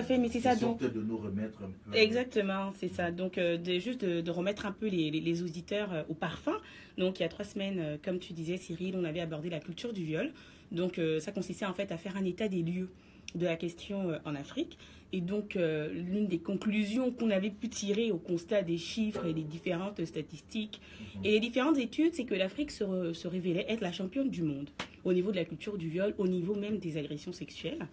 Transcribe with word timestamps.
à 0.00 0.02
fait, 0.02 0.18
mais 0.18 0.28
c'est 0.28 0.40
ça. 0.40 0.56
Donc, 0.56 0.80
de 0.80 1.00
nous 1.00 1.16
remettre 1.16 1.62
un 1.62 1.70
peu. 1.90 1.96
Exactement, 1.96 2.72
c'est 2.76 2.88
ça. 2.88 3.10
Donc, 3.10 3.38
euh, 3.38 3.56
de, 3.56 3.78
juste 3.78 4.04
de, 4.04 4.30
remettre 4.30 4.66
un 4.66 4.72
peu 4.72 4.88
les, 4.88 5.10
les, 5.10 5.42
auditeurs 5.42 5.92
euh, 5.92 6.02
au 6.08 6.14
parfum. 6.14 6.56
Donc, 6.98 7.20
il 7.20 7.22
y 7.22 7.26
a 7.26 7.28
trois 7.28 7.44
semaines, 7.44 7.78
euh, 7.78 7.96
comme 8.02 8.18
tu 8.18 8.32
disais, 8.32 8.56
Cyril, 8.56 8.96
on 8.96 9.04
avait 9.04 9.20
abordé 9.20 9.50
la 9.50 9.60
culture 9.60 9.92
du 9.92 10.04
viol. 10.04 10.32
Donc, 10.72 11.00
ça 11.18 11.32
consistait 11.32 11.66
en 11.66 11.74
fait 11.74 11.90
à 11.90 11.96
faire 11.96 12.16
un 12.16 12.24
état 12.24 12.46
des 12.46 12.62
lieux 12.62 12.90
de 13.34 13.44
la 13.44 13.56
question 13.56 14.12
en 14.24 14.36
Afrique. 14.36 14.78
Et 15.12 15.20
donc, 15.20 15.56
l'une 15.56 16.28
des 16.28 16.38
conclusions 16.38 17.10
qu'on 17.10 17.30
avait 17.30 17.50
pu 17.50 17.68
tirer 17.68 18.12
au 18.12 18.18
constat 18.18 18.62
des 18.62 18.78
chiffres 18.78 19.26
et 19.26 19.32
des 19.32 19.42
différentes 19.42 20.04
statistiques 20.04 20.80
mhm. 21.16 21.24
et 21.24 21.30
les 21.32 21.40
différentes 21.40 21.76
études, 21.76 22.14
c'est 22.14 22.24
que 22.24 22.36
l'Afrique 22.36 22.70
se, 22.70 23.12
se 23.12 23.26
révélait 23.26 23.66
être 23.68 23.80
la 23.80 23.90
championne 23.90 24.30
du 24.30 24.44
monde 24.44 24.70
au 25.02 25.12
niveau 25.12 25.32
de 25.32 25.36
la 25.36 25.44
culture 25.44 25.76
du 25.76 25.88
viol, 25.88 26.14
au 26.18 26.28
niveau 26.28 26.54
même 26.54 26.78
des 26.78 26.96
agressions 26.96 27.32
sexuelles. 27.32 27.88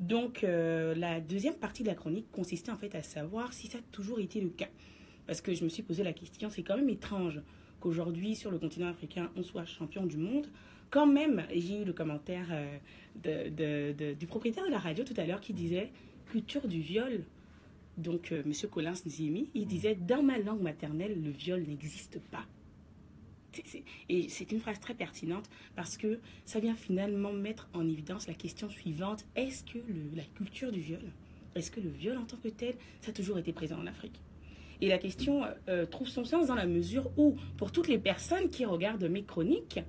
Donc, 0.00 0.44
euh, 0.44 0.94
la 0.94 1.20
deuxième 1.20 1.54
partie 1.54 1.82
de 1.82 1.88
la 1.88 1.94
chronique 1.94 2.30
consistait 2.32 2.72
en 2.72 2.78
fait 2.78 2.94
à 2.94 3.02
savoir 3.02 3.52
si 3.52 3.66
ça 3.66 3.78
a 3.78 3.82
toujours 3.92 4.18
été 4.18 4.40
le 4.40 4.48
cas. 4.48 4.68
Parce 5.26 5.42
que 5.42 5.54
je 5.54 5.62
me 5.62 5.68
suis 5.68 5.82
posé 5.82 6.02
la 6.02 6.14
question, 6.14 6.48
c'est 6.48 6.62
quand 6.62 6.76
même 6.76 6.88
étrange 6.88 7.40
qu'aujourd'hui, 7.80 8.34
sur 8.34 8.50
le 8.50 8.58
continent 8.58 8.88
africain, 8.88 9.30
on 9.36 9.42
soit 9.42 9.66
champion 9.66 10.06
du 10.06 10.16
monde. 10.16 10.46
Quand 10.88 11.06
même, 11.06 11.44
j'ai 11.54 11.82
eu 11.82 11.84
le 11.84 11.92
commentaire 11.92 12.48
euh, 13.26 14.14
du 14.14 14.26
propriétaire 14.26 14.64
de 14.64 14.70
la 14.70 14.78
radio 14.78 15.04
tout 15.04 15.14
à 15.18 15.26
l'heure 15.26 15.40
qui 15.40 15.52
disait 15.52 15.92
culture 16.30 16.66
du 16.66 16.80
viol. 16.80 17.22
Donc, 17.98 18.32
euh, 18.32 18.42
M. 18.44 18.52
Collins 18.70 18.94
Nziemi, 19.04 19.50
il 19.54 19.66
disait 19.66 19.94
dans 19.94 20.22
ma 20.22 20.38
langue 20.38 20.62
maternelle, 20.62 21.22
le 21.22 21.30
viol 21.30 21.62
n'existe 21.62 22.18
pas. 22.30 22.46
Et 24.08 24.28
c'est 24.28 24.52
une 24.52 24.60
phrase 24.60 24.80
très 24.80 24.94
pertinente 24.94 25.48
parce 25.76 25.96
que 25.96 26.20
ça 26.44 26.60
vient 26.60 26.74
finalement 26.74 27.32
mettre 27.32 27.68
en 27.74 27.86
évidence 27.88 28.26
la 28.26 28.34
question 28.34 28.68
suivante. 28.68 29.24
Est-ce 29.36 29.64
que 29.64 29.78
la 30.14 30.24
culture 30.24 30.72
du 30.72 30.80
viol, 30.80 31.02
est-ce 31.54 31.70
que 31.70 31.80
le 31.80 31.90
viol 31.90 32.16
en 32.16 32.24
tant 32.24 32.36
que 32.36 32.48
tel, 32.48 32.74
ça 33.00 33.10
a 33.10 33.14
toujours 33.14 33.38
été 33.38 33.52
présent 33.52 33.78
en 33.78 33.86
Afrique? 33.86 34.20
Et 34.80 34.88
la 34.88 34.98
question 34.98 35.44
euh, 35.68 35.84
trouve 35.84 36.08
son 36.08 36.24
sens 36.24 36.46
dans 36.46 36.54
la 36.54 36.66
mesure 36.66 37.10
où, 37.18 37.36
pour 37.58 37.70
toutes 37.70 37.88
les 37.88 37.98
personnes 37.98 38.48
qui 38.48 38.64
regardent 38.64 39.04
mes 39.04 39.24
chroniques, 39.24 39.80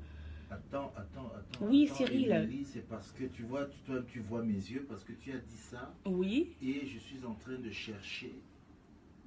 Attends, 0.51 0.91
attends, 0.97 1.31
attends. 1.33 1.65
Oui, 1.65 1.87
Cyril. 1.87 2.49
C'est 2.65 2.85
parce 2.89 3.13
que 3.13 3.23
tu 3.23 3.43
vois, 3.43 3.67
toi, 3.85 4.01
tu 4.11 4.19
vois 4.19 4.43
mes 4.43 4.53
yeux, 4.53 4.85
parce 4.87 5.05
que 5.05 5.13
tu 5.13 5.31
as 5.31 5.37
dit 5.37 5.57
ça. 5.57 5.93
Oui. 6.05 6.51
Et 6.61 6.85
je 6.85 6.99
suis 6.99 7.23
en 7.25 7.35
train 7.35 7.57
de 7.57 7.69
chercher 7.69 8.33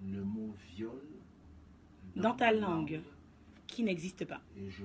le 0.07 0.23
mot 0.23 0.55
viol. 0.77 1.01
Dans, 2.15 2.35
ta 2.35 2.53
langue 2.53 3.01
qui 3.67 3.83
n'existe 3.83 4.25
pas. 4.25 4.41
Et 4.57 4.71
je 4.71 4.85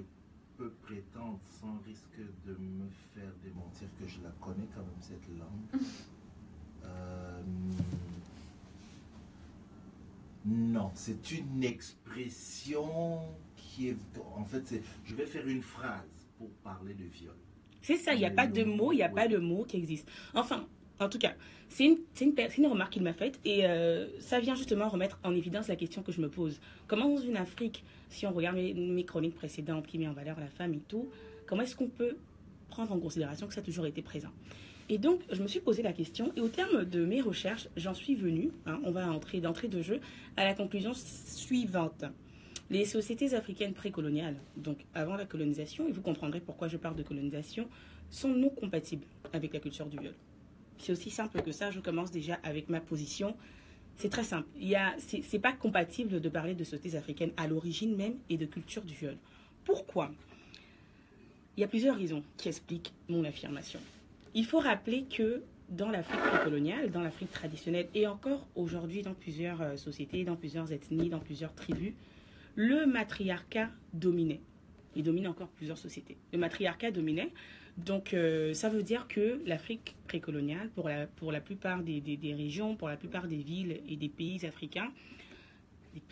peux 0.57 0.72
prétendre 0.84 1.40
sans 1.62 1.78
risque 1.85 2.19
de 2.45 2.51
me 2.51 2.90
faire 3.13 3.31
démentir 3.44 3.88
que 4.00 4.07
je 4.07 4.22
la 4.22 4.29
connais 4.41 4.67
quand 4.73 4.81
même 4.81 5.01
cette 5.01 5.28
langue. 5.38 5.81
Euh, 6.85 7.41
non, 10.45 10.91
c'est 10.95 11.31
une 11.31 11.63
expression 11.63 13.19
qui 13.56 13.89
est... 13.89 13.97
En 14.35 14.45
fait, 14.45 14.81
je 15.06 15.13
vais 15.13 15.25
faire 15.25 15.45
une 15.47 15.62
phrase 15.62 16.28
pour 16.38 16.50
parler 16.63 16.94
de 16.94 17.03
viol. 17.03 17.35
C'est 17.81 17.97
ça, 17.97 18.13
il 18.13 18.19
n'y 18.19 18.25
a 18.25 18.31
pas 18.31 18.47
de 18.47 18.63
mot, 18.63 18.91
il 18.91 18.97
n'y 18.97 19.03
a 19.03 19.09
pas 19.09 19.28
de 19.28 19.38
mot 19.38 19.66
qui 19.66 19.78
existe. 19.78 20.09
Enfin, 20.34 20.68
en 21.00 21.10
tout 21.10 21.20
cas, 21.20 21.34
c'est 21.70 21.86
une, 21.86 22.68
remarque 22.68 22.94
qu'il 22.94 23.04
m'a 23.04 23.14
faite 23.14 23.40
et 23.46 23.66
euh, 23.66 24.08
ça 24.20 24.40
vient 24.40 24.56
justement 24.56 24.90
remettre 24.90 25.20
en 25.24 25.34
évidence 25.34 25.68
la 25.68 25.76
question 25.76 26.02
que 26.02 26.12
je 26.12 26.20
me 26.20 26.30
pose. 26.30 26.60
Comment 26.88 27.10
dans 27.10 27.22
une 27.22 27.38
Afrique, 27.38 27.84
si 28.10 28.26
on 28.26 28.32
regarde 28.32 28.58
mes, 28.58 29.06
chroniques 29.06 29.36
précédentes 29.36 29.88
qui 29.88 29.98
met 29.98 30.08
en 30.08 30.14
valeur 30.14 30.40
la 30.40 30.48
femme 30.48 30.74
et 30.74 30.82
tout, 30.88 31.10
comment 31.46 31.62
est-ce 31.62 31.76
qu'on 31.76 31.88
peut 31.88 32.18
prendre 32.70 32.92
en 32.92 33.00
considération 33.00 33.48
que 33.48 33.54
ça 33.54 33.62
a 33.62 33.64
toujours 33.64 33.86
été 33.86 34.02
présent? 34.02 34.30
Et 34.90 34.98
donc, 34.98 35.22
je 35.32 35.42
me 35.42 35.48
suis 35.48 35.60
posé 35.60 35.84
la 35.84 35.94
question 35.94 36.34
et 36.36 36.42
au 36.42 36.48
terme 36.48 36.84
de 36.84 37.06
mes 37.06 37.22
recherches, 37.22 37.70
j'en 37.78 37.94
suis 37.94 38.16
venue, 38.16 38.52
hein, 38.66 38.80
on 38.84 38.92
va 38.92 39.12
entrer 39.12 39.40
d'entrée 39.40 39.68
de 39.68 39.81
jeu, 39.84 40.00
à 40.36 40.44
la 40.44 40.56
conclusion 40.56 40.94
suivante. 40.96 42.06
Les 42.72 42.86
sociétés 42.86 43.36
africaines 43.36 43.74
précoloniales, 43.74 44.36
donc 44.58 44.86
avant 44.96 45.16
la 45.16 45.26
colonisation, 45.26 45.88
et 45.88 45.92
vous 45.92 46.02
comprendrez 46.02 46.40
pourquoi 46.40 46.68
je 46.68 46.78
parle 46.78 46.96
de 46.96 47.04
colonisation, 47.04 47.68
sont 48.10 48.30
non 48.30 48.50
compatibles 48.50 49.06
avec 49.31 49.54
la 49.54 49.60
culture 49.60 49.86
du 49.86 49.98
viol. 50.00 50.14
C'est 50.79 50.91
aussi 50.91 51.12
simple 51.12 51.41
que 51.41 51.51
ça. 51.51 51.72
Je 51.72 51.79
commence 51.79 52.12
déjà 52.12 52.40
avec 52.44 52.69
ma 52.69 52.79
position. 52.79 53.35
C'est 53.97 54.09
très 54.09 54.23
simple. 54.23 54.47
Il 54.57 54.67
y 54.67 54.75
a, 54.75 54.95
c'est, 54.97 55.40
pas 55.40 55.51
compatible 55.51 56.22
de 56.22 56.29
parler 56.29 56.56
de 56.56 56.63
sociétés 56.63 56.97
africaines 56.97 57.31
à 57.38 57.47
l'origine 57.47 57.95
même 57.95 58.16
et 58.29 58.38
de 58.38 58.45
culture 58.45 58.81
du 58.81 58.95
viol. 58.95 59.18
Pourquoi? 59.66 60.12
Il 61.57 61.62
y 61.62 61.63
a 61.63 61.68
plusieurs 61.68 61.97
raisons 61.97 62.23
qui 62.38 62.47
expliquent 62.47 62.94
mon 63.09 63.25
affirmation. 63.25 63.79
Il 64.34 64.45
faut 64.45 64.59
rappeler 64.59 65.03
que 65.03 65.44
dans 65.69 65.89
l'Afrique 65.89 66.22
précoloniale, 66.22 66.91
dans 66.91 67.01
l'Afrique 67.01 67.31
traditionnelle 67.31 67.89
et 67.94 68.07
encore 68.07 68.47
aujourd'hui 68.56 69.01
dans 69.01 69.13
plusieurs 69.13 69.62
euh, 69.62 69.75
sociétés, 69.75 70.23
dans 70.23 70.35
plusieurs 70.35 70.72
ethnies, 70.72 71.09
dans 71.09 71.19
plusieurs 71.19 71.53
tribus, 71.53 71.94
le 72.56 72.85
matriarcat 72.85 73.69
dominait. 73.94 74.41
Il 74.95 75.03
domine 75.03 75.28
encore 75.28 75.50
plusieurs 75.50 75.78
sociétés. 75.78 76.18
Le 76.34 76.39
matriarcat 76.39 76.91
dominait. 76.91 77.31
Donc, 77.85 78.13
euh, 78.13 78.53
ça 78.53 78.69
veut 78.69 78.84
dire 78.84 79.07
que 79.07 79.41
l'Afrique 79.45 79.95
précoloniale, 80.07 80.69
pour 80.69 80.90
la, 80.90 81.07
pour 81.07 81.31
la 81.31 81.40
plupart 81.40 81.81
des, 81.81 82.01
des, 82.01 82.34
régions, 82.34 82.75
pour 82.75 82.90
la 82.90 82.97
plupart 82.97 83.28
des 83.28 83.38
villes 83.38 83.81
et 83.88 83.95
des 83.95 84.09
pays 84.09 84.45
africains, 84.45 84.91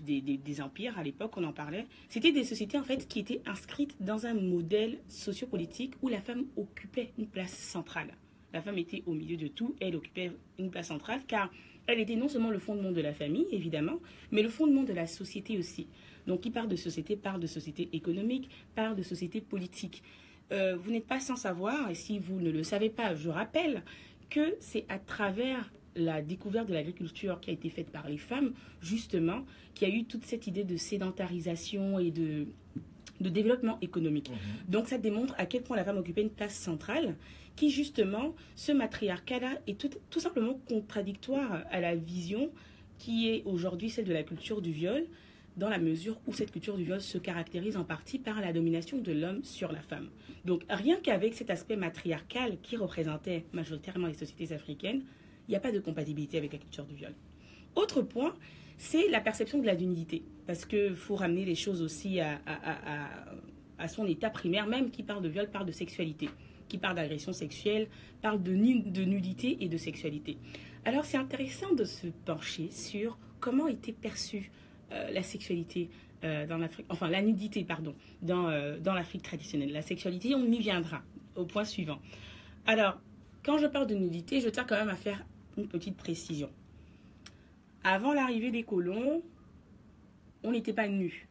des, 0.06 0.22
des, 0.22 0.62
empires 0.62 0.98
à 0.98 1.04
l'époque, 1.04 1.36
on 1.38 1.44
en 1.44 1.54
parlait, 1.54 1.86
c'était 2.10 2.32
des 2.32 2.44
sociétés 2.44 2.78
en 2.78 2.84
fait 2.84 3.08
qui 3.08 3.20
étaient 3.20 3.42
inscrites 3.46 3.96
dans 4.00 4.26
un 4.26 4.34
modèle 4.34 5.00
sociopolitique 5.08 5.94
où 6.02 6.10
la 6.10 6.22
femme 6.22 6.46
occupait 6.56 7.12
une 7.18 7.28
place 7.28 7.54
centrale. 7.54 8.14
La 8.54 8.62
femme 8.62 8.78
était 8.78 9.04
au 9.06 9.14
milieu 9.14 9.38
de 9.38 9.48
tout, 9.48 9.76
elle 9.80 9.96
occupait 9.96 10.32
une 10.58 10.72
place 10.72 10.88
centrale 10.88 11.22
car 11.28 11.52
elle 11.86 12.00
était 12.00 12.16
non 12.16 12.28
seulement 12.28 12.50
le 12.50 12.60
fondement 12.60 12.92
de 12.92 13.02
la 13.02 13.14
famille, 13.14 13.48
évidemment, 13.52 14.00
mais 14.32 14.42
le 14.42 14.50
fondement 14.50 14.84
de 14.84 14.94
la 14.94 15.08
société 15.08 15.58
aussi. 15.58 15.88
Donc, 16.28 16.42
qui 16.42 16.52
parle 16.52 16.68
de 16.68 16.76
société 16.76 17.16
parle 17.16 17.40
de 17.40 17.48
société 17.48 17.88
économique, 17.94 18.50
parle 18.76 18.96
de 18.96 19.04
société 19.04 19.40
politique. 19.42 20.04
Euh, 20.52 20.78
vous 20.78 20.92
n'êtes 20.92 21.08
pas 21.08 21.20
sans 21.20 21.36
savoir, 21.36 21.90
et 21.90 21.96
si 21.96 22.20
vous 22.20 22.40
ne 22.40 22.50
le 22.50 22.64
savez 22.64 22.90
pas, 22.90 23.16
je 23.16 23.30
rappelle 23.30 23.84
que 24.30 24.56
c'est 24.60 24.86
à 24.90 25.00
travers 25.00 25.72
la 25.96 26.22
découverte 26.22 26.68
de 26.68 26.74
l'agriculture 26.74 27.40
qui 27.40 27.50
a 27.50 27.54
été 27.54 27.70
faite 27.70 27.90
par 27.90 28.08
les 28.08 28.18
femmes, 28.18 28.54
justement, 28.82 29.46
qu'il 29.74 29.90
y 29.90 29.92
a 29.92 29.96
eu 29.96 30.06
toute 30.06 30.26
cette 30.26 30.48
idée 30.48 30.64
de 30.64 30.78
sédentarisation 30.78 32.00
et 32.00 32.12
de, 32.12 32.48
de 33.20 33.30
développement 33.30 33.78
économique. 33.82 34.30
Mhm. 34.30 34.36
Donc 34.70 34.88
ça 34.88 34.98
démontre 34.98 35.34
à 35.38 35.46
quel 35.46 35.64
point 35.64 35.76
la 35.76 35.84
femme 35.84 35.98
occupait 35.98 36.22
une 36.22 36.30
place 36.30 36.56
centrale, 36.56 37.16
qui 37.56 37.72
justement, 37.72 38.36
ce 38.56 38.72
matriarcat-là 38.72 39.60
est 39.66 39.80
tout, 39.80 39.90
tout 40.10 40.20
simplement 40.20 40.60
contradictoire 40.70 41.64
à 41.72 41.82
la 41.82 41.96
vision 41.96 42.52
qui 43.00 43.30
est 43.30 43.44
aujourd'hui 43.46 43.90
celle 43.90 44.06
de 44.06 44.14
la 44.14 44.24
culture 44.24 44.62
du 44.62 44.72
viol, 44.72 45.06
dans 45.58 45.70
la 45.70 45.80
mesure 45.80 46.18
où 46.28 46.34
cette 46.34 46.52
culture 46.52 46.78
du 46.78 46.84
viol 46.84 47.02
se 47.02 47.18
caractérise 47.18 47.78
en 47.78 47.84
partie 47.84 48.20
par 48.20 48.40
la 48.40 48.54
domination 48.54 49.00
de 49.00 49.12
l'homme 49.12 49.44
sur 49.44 49.72
la 49.72 49.82
femme. 49.82 50.10
Donc 50.46 50.64
rien 50.70 50.98
qu'avec 51.02 51.34
cet 51.34 51.50
aspect 51.50 51.76
matriarcal 51.76 52.58
qui 52.62 52.78
représentait 52.78 53.44
majoritairement 53.54 54.08
les 54.08 54.14
sociétés 54.14 54.54
africaines, 54.54 55.04
il 55.48 55.52
n'y 55.52 55.58
a 55.58 55.60
pas 55.60 55.72
de 55.72 55.80
compatibilité 55.80 56.38
avec 56.38 56.54
la 56.54 56.60
culture 56.60 56.86
du 56.86 56.96
viol. 56.96 57.14
Autre 57.76 58.02
point, 58.02 58.36
c'est 58.78 59.10
la 59.10 59.20
perception 59.20 59.60
de 59.60 59.66
la 59.66 59.76
nudité. 59.76 60.24
Parce 60.46 60.66
qu'il 60.66 60.96
faut 60.96 61.16
ramener 61.16 61.44
les 61.44 61.56
choses 61.56 61.82
aussi 61.82 62.20
à, 62.20 62.40
à, 63.78 63.88
son 63.88 64.06
état 64.06 64.30
primaire, 64.30 64.68
même 64.68 64.92
qui 64.92 65.04
parle 65.04 65.24
de 65.24 65.30
viol, 65.30 65.50
parle 65.50 65.66
de 65.66 65.72
sexualité, 65.72 66.30
qui 66.68 66.78
parle 66.78 66.96
d'agression 66.96 67.34
sexuelle, 67.34 67.88
parle 68.22 68.42
de, 68.44 68.52
de 68.52 69.04
nudité 69.04 69.58
et 69.62 69.70
de 69.70 69.78
sexualité. 69.78 70.38
Alors 70.86 71.06
c'est 71.06 71.18
intéressant 71.18 71.74
de 71.74 71.84
se 71.84 72.08
pencher 72.26 72.70
sur 72.72 73.18
comment 73.40 73.68
était 73.68 73.92
perçue 73.92 74.52
euh, 74.92 75.12
la 75.12 75.24
sexualité 75.24 75.90
euh, 76.24 76.48
dans 76.48 76.58
l'Afrique, 76.58 76.86
enfin 76.90 77.10
la 77.10 77.22
nudité, 77.22 77.64
pardon, 77.64 77.94
dans, 78.22 78.50
euh, 78.50 78.80
dans 78.80 78.94
l'Afrique 78.94 79.22
traditionnelle. 79.22 79.72
La 79.72 79.82
sexualité, 79.82 80.34
on 80.34 80.46
y 80.46 80.60
viendra 80.60 81.04
au 81.36 81.46
point 81.46 81.66
suivant. 81.66 82.00
Alors, 82.66 83.00
quand 83.44 83.58
je 83.58 83.68
parle 83.68 83.88
de 83.88 83.96
nudité, 83.96 84.42
je 84.42 84.50
tiens 84.50 84.64
quand 84.64 84.76
même 84.76 84.90
à 84.90 84.96
faire 84.96 85.24
une 85.58 85.68
petite 85.68 85.96
précision. 85.96 86.50
Avant 87.84 88.14
l'arrivée 88.14 88.50
des 88.50 88.64
colons, 88.64 89.22
on 90.44 90.52
n'était 90.52 90.74
pas 90.74 90.88
nus. 90.88 91.28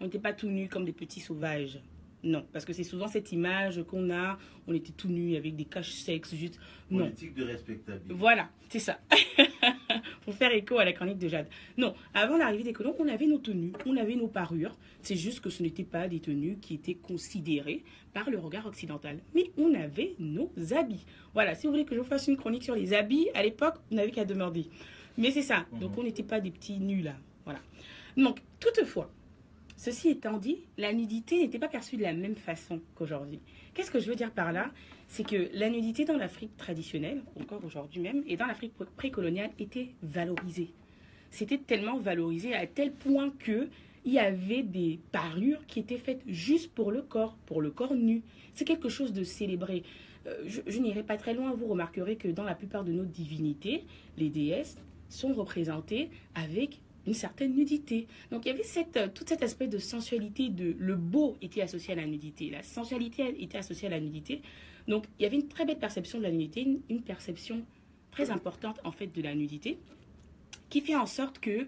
On 0.00 0.04
n'était 0.04 0.18
pas 0.18 0.32
tout 0.32 0.48
nus 0.48 0.68
comme 0.68 0.84
des 0.84 0.92
petits 0.92 1.20
sauvages. 1.20 1.80
Non, 2.22 2.46
parce 2.52 2.64
que 2.64 2.72
c'est 2.72 2.84
souvent 2.84 3.08
cette 3.08 3.32
image 3.32 3.82
qu'on 3.84 4.10
a, 4.10 4.38
on 4.66 4.74
était 4.74 4.92
tout 4.92 5.08
nus 5.08 5.36
avec 5.36 5.56
des 5.56 5.64
caches 5.64 5.92
sexes, 5.92 6.34
juste. 6.34 6.58
Non. 6.90 7.04
Politique 7.04 7.34
de 7.34 7.44
respectabilité. 7.44 8.14
Voilà, 8.14 8.48
c'est 8.68 8.78
ça. 8.78 9.00
Pour 10.24 10.34
faire 10.34 10.52
écho 10.52 10.78
à 10.78 10.84
la 10.84 10.92
chronique 10.92 11.18
de 11.18 11.28
Jade. 11.28 11.48
Non, 11.76 11.94
avant 12.14 12.36
l'arrivée 12.36 12.64
des 12.64 12.72
colons, 12.72 12.94
on 12.98 13.08
avait 13.08 13.26
nos 13.26 13.38
tenues, 13.38 13.72
on 13.86 13.96
avait 13.96 14.16
nos 14.16 14.28
parures. 14.28 14.76
C'est 15.02 15.16
juste 15.16 15.40
que 15.40 15.50
ce 15.50 15.62
n'étaient 15.62 15.84
pas 15.84 16.08
des 16.08 16.20
tenues 16.20 16.58
qui 16.60 16.74
étaient 16.74 16.94
considérées 16.94 17.82
par 18.12 18.30
le 18.30 18.38
regard 18.38 18.66
occidental. 18.66 19.18
Mais 19.34 19.50
on 19.56 19.74
avait 19.74 20.14
nos 20.18 20.50
habits. 20.72 21.04
Voilà, 21.34 21.54
si 21.54 21.66
vous 21.66 21.72
voulez 21.72 21.84
que 21.84 21.94
je 21.94 22.00
vous 22.00 22.06
fasse 22.06 22.28
une 22.28 22.36
chronique 22.36 22.64
sur 22.64 22.74
les 22.74 22.92
habits, 22.92 23.28
à 23.34 23.42
l'époque, 23.42 23.76
on 23.90 23.96
n'avait 23.96 24.10
qu'à 24.10 24.24
demander. 24.24 24.66
Mais 25.16 25.30
c'est 25.30 25.42
ça. 25.42 25.66
Donc 25.80 25.92
mhm. 25.92 25.98
on 25.98 26.02
n'était 26.04 26.22
pas 26.22 26.40
des 26.40 26.50
petits 26.50 26.78
nus 26.78 27.02
là. 27.02 27.14
Voilà. 27.44 27.60
Donc, 28.16 28.40
toutefois, 28.58 29.10
Ceci 29.80 30.10
étant 30.10 30.36
dit, 30.36 30.58
la 30.76 30.92
nudité 30.92 31.38
n'était 31.38 31.58
pas 31.58 31.66
perçue 31.66 31.96
de 31.96 32.02
la 32.02 32.12
même 32.12 32.36
façon 32.36 32.82
qu'aujourd'hui. 32.94 33.40
Qu'est-ce 33.72 33.90
que 33.90 33.98
je 33.98 34.10
veux 34.10 34.14
dire 34.14 34.30
par 34.30 34.52
là? 34.52 34.70
C'est 35.10 35.26
que 35.26 35.50
la 35.54 35.68
nudité 35.68 36.04
dans 36.04 36.16
l'Afrique 36.16 36.56
traditionnelle, 36.56 37.22
encore 37.38 37.62
aujourd'hui 37.64 38.00
même, 38.00 38.22
et 38.28 38.36
dans 38.36 38.46
l'Afrique 38.46 38.72
précoloniale, 38.96 39.50
était 39.58 39.88
valorisée. 40.04 40.70
C'était 41.30 41.58
tellement 41.58 41.98
valorisé 41.98 42.54
à 42.54 42.66
tel 42.66 42.92
point 42.92 43.30
que 43.30 43.68
il 44.04 44.12
y 44.12 44.20
avait 44.20 44.62
des 44.62 45.00
parures 45.10 45.66
qui 45.66 45.80
étaient 45.80 45.98
faites 45.98 46.22
juste 46.26 46.72
pour 46.72 46.92
le 46.92 47.02
corps, 47.02 47.36
pour 47.44 47.60
le 47.60 47.70
corps 47.70 47.94
nu. 47.94 48.22
C'est 48.54 48.64
quelque 48.64 48.88
chose 48.88 49.12
de 49.12 49.24
célébré. 49.24 49.82
Euh, 50.26 50.44
je, 50.46 50.78
n'irai 50.78 51.02
pas 51.02 51.16
très 51.16 51.34
loin, 51.34 51.52
vous 51.52 51.66
remarquerez 51.66 52.16
que 52.16 52.28
dans 52.28 52.44
la 52.44 52.54
plupart 52.54 52.84
de 52.84 52.92
nos 52.92 53.04
divinités, 53.04 53.84
les 54.16 54.30
déesses 54.30 54.78
sont 55.08 55.34
représentées 55.34 56.08
avec 56.36 56.80
une 57.06 57.14
certaine 57.14 57.54
nudité. 57.54 58.06
Donc 58.30 58.44
il 58.44 58.48
y 58.48 58.52
avait 58.52 58.62
cette, 58.62 58.96
euh, 58.96 59.08
tout 59.12 59.24
cet 59.26 59.42
aspect 59.42 59.68
de 59.68 59.78
sensualité, 59.78 60.48
de 60.48 60.74
le 60.78 60.96
beau 60.96 61.36
était 61.42 61.62
associé 61.62 61.92
à 61.94 61.96
la 61.96 62.06
nudité, 62.06 62.50
la 62.50 62.62
sensualité 62.62 63.42
était 63.42 63.58
associée 63.58 63.88
à 63.88 63.90
la 63.90 64.00
nudité. 64.00 64.42
Donc 64.88 65.06
il 65.18 65.22
y 65.22 65.26
avait 65.26 65.36
une 65.36 65.48
très 65.48 65.64
belle 65.64 65.78
perception 65.78 66.18
de 66.18 66.24
la 66.24 66.30
nudité, 66.30 66.66
une, 66.88 67.02
perception 67.02 67.62
très 68.10 68.30
importante 68.30 68.80
en 68.84 68.92
fait 68.92 69.06
de 69.06 69.22
la 69.22 69.34
nudité, 69.34 69.78
qui 70.68 70.80
fait 70.80 70.96
en 70.96 71.06
sorte 71.06 71.38
que 71.38 71.66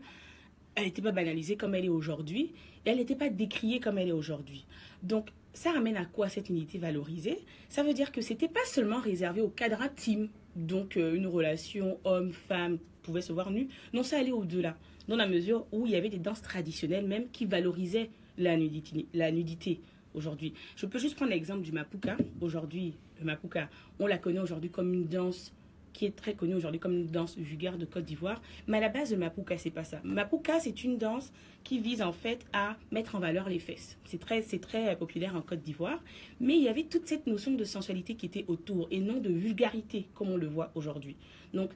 elle 0.75 0.85
n'était 0.85 1.03
pas 1.03 1.13
banalisée 1.13 1.57
comme 1.57 1.75
elle 1.75 1.85
est 1.85 1.91
aujourd'hui, 1.91 2.53
et 2.87 2.91
elle 2.91 2.97
n'était 2.97 3.15
pas 3.15 3.29
décriée 3.29 3.79
comme 3.79 3.99
elle 3.99 4.09
est 4.09 4.13
aujourd'hui. 4.13 4.65
Donc 5.03 5.29
ça 5.53 5.73
ramène 5.73 5.99
à 5.99 6.07
quoi 6.07 6.31
cette 6.31 6.49
nudité 6.49 6.79
valorisée? 6.79 7.39
Ça 7.69 7.83
veut 7.83 7.93
dire 7.93 8.11
que 8.11 8.23
c'était 8.23 8.49
pas 8.49 8.65
seulement 8.65 9.01
réservé 9.01 9.43
au 9.43 9.49
cadre 9.49 9.83
intime, 9.83 10.29
donc 10.57 10.97
euh, 10.97 11.15
une 11.15 11.27
relation 11.27 11.99
homme-femme 12.05 12.79
pouvait 13.03 13.21
se 13.21 13.33
voir 13.33 13.51
nu. 13.51 13.69
Non, 13.93 14.03
ça 14.03 14.19
allait 14.19 14.33
au-delà, 14.33 14.77
dans 15.09 15.17
la 15.17 15.27
mesure 15.27 15.67
où 15.73 15.87
il 15.87 15.93
y 15.93 15.97
avait 15.97 16.09
des 16.09 16.19
danses 16.19 16.43
traditionnelles 16.43 17.07
même 17.07 17.29
qui 17.31 17.45
valorisaient 17.45 18.11
la 18.39 18.57
nudité. 18.57 19.07
La 19.15 19.31
nudité 19.31 19.81
aujourd'hui. 20.15 20.55
Je 20.77 20.87
peux 20.87 20.99
juste 20.99 21.17
prendre 21.17 21.31
l'exemple 21.31 21.63
du 21.63 21.73
Mapuka. 21.73 22.17
Aujourd'hui, 22.41 22.95
le 23.19 23.25
Mapuka, 23.25 23.69
on 23.99 24.07
la 24.07 24.19
connaît 24.19 24.41
aujourd'hui 24.41 24.71
comme 24.71 24.93
une 24.93 25.07
danse 25.07 25.53
qui 25.93 26.07
est 26.07 26.17
très 26.17 26.35
connue 26.35 26.55
aujourd'hui 26.55 26.81
comme 26.81 26.95
une 26.95 27.07
danse 27.07 27.37
vulgaire 27.37 27.77
de 27.77 27.85
Côte 27.85 28.05
d'Ivoire. 28.05 28.41
Mais 28.67 28.79
à 28.79 28.81
la 28.81 28.89
base, 28.89 29.13
le 29.13 29.19
Mapuka, 29.19 29.59
c'est 29.59 29.71
pas 29.71 29.85
ça. 29.85 30.01
Mapuka, 30.05 30.59
c'est 30.61 30.85
une 30.85 30.97
danse 30.97 31.33
qui 31.65 31.79
vise 31.79 32.03
en 32.03 32.13
fait 32.13 32.45
à 32.53 32.77
mettre 32.91 33.15
en 33.15 33.19
valeur 33.19 33.49
les 33.49 33.59
fesses. 33.59 33.99
C'est 34.05 34.19
très, 34.19 34.43
c'est 34.43 34.59
très 34.59 34.97
populaire 34.97 35.37
en 35.37 35.43
Côte 35.43 35.61
d'Ivoire. 35.61 36.03
Mais 36.41 36.57
il 36.57 36.63
y 36.63 36.69
avait 36.69 36.85
toute 36.85 37.07
cette 37.07 37.27
notion 37.27 37.53
de 37.53 37.65
sensualité 37.65 38.15
qui 38.15 38.27
était 38.27 38.45
autour 38.49 38.89
et 38.91 39.01
non 39.01 39.19
de 39.19 39.31
vulgarité 39.31 40.07
comme 40.15 40.31
on 40.31 40.37
le 40.37 40.47
voit 40.47 40.73
aujourd'hui. 40.75 41.17
Donc, 41.53 41.71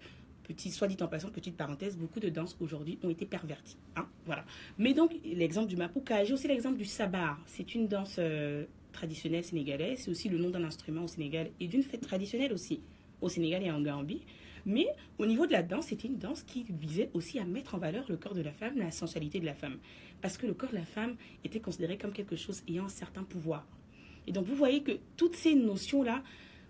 soit 0.71 0.89
dit 0.89 0.97
en 1.01 1.09
passant, 1.09 1.31
petite 1.31 1.57
parenthèse, 1.57 1.97
beaucoup 1.97 2.21
de 2.21 2.29
danses 2.29 2.57
aujourd'hui 2.61 2.99
ont 3.03 3.11
été 3.11 3.27
perverties. 3.27 3.77
Hein, 3.97 4.07
voilà. 4.25 4.45
Mais 4.79 4.95
donc, 4.95 5.15
l'exemple 5.25 5.69
du 5.69 5.77
Mapuka, 5.77 6.25
j'ai 6.25 6.35
aussi 6.35 6.49
l'exemple 6.49 6.77
du 6.77 6.85
Sabar. 6.85 7.39
C'est 7.47 7.75
une 7.75 7.89
danse 7.89 8.17
euh, 8.19 8.65
traditionnelle 8.93 9.45
sénégalaise. 9.45 10.01
C'est 10.01 10.11
aussi 10.11 10.29
le 10.29 10.39
nom 10.39 10.51
d'un 10.51 10.65
instrument 10.65 11.05
au 11.05 11.09
Sénégal 11.09 11.51
et 11.61 11.69
d'une 11.69 11.83
fête 11.83 12.03
traditionnelle 12.03 12.53
aussi 12.53 12.81
au 13.21 13.29
Sénégal 13.29 13.63
et 13.63 13.71
en 13.71 13.81
Gambie. 13.81 14.23
Mais 14.67 14.89
au 15.19 15.27
niveau 15.27 15.47
de 15.47 15.53
la 15.53 15.63
danse, 15.63 15.87
c'était 15.87 16.09
une 16.09 16.19
danse 16.19 16.43
qui 16.43 16.67
visait 16.69 17.11
aussi 17.15 17.39
à 17.39 17.45
mettre 17.45 17.77
en 17.77 17.79
valeur 17.79 18.05
le 18.09 18.17
corps 18.17 18.35
de 18.35 18.43
la 18.43 18.53
femme, 18.53 18.77
la 18.77 18.91
sensualité 18.91 19.39
de 19.39 19.47
la 19.47 19.55
femme. 19.55 19.79
Parce 20.21 20.37
que 20.37 20.47
le 20.47 20.55
corps 20.55 20.71
de 20.71 20.75
la 20.75 20.85
femme 20.85 21.15
était 21.45 21.61
considéré 21.61 21.99
comme 21.99 22.13
quelque 22.13 22.35
chose 22.35 22.63
ayant 22.69 22.87
un 22.87 22.89
certain 22.89 23.23
pouvoir. 23.23 23.65
Et 24.27 24.33
donc 24.33 24.45
vous 24.47 24.57
voyez 24.57 24.83
que 24.83 24.99
toutes 25.17 25.37
ces 25.37 25.55
notions-là 25.55 26.23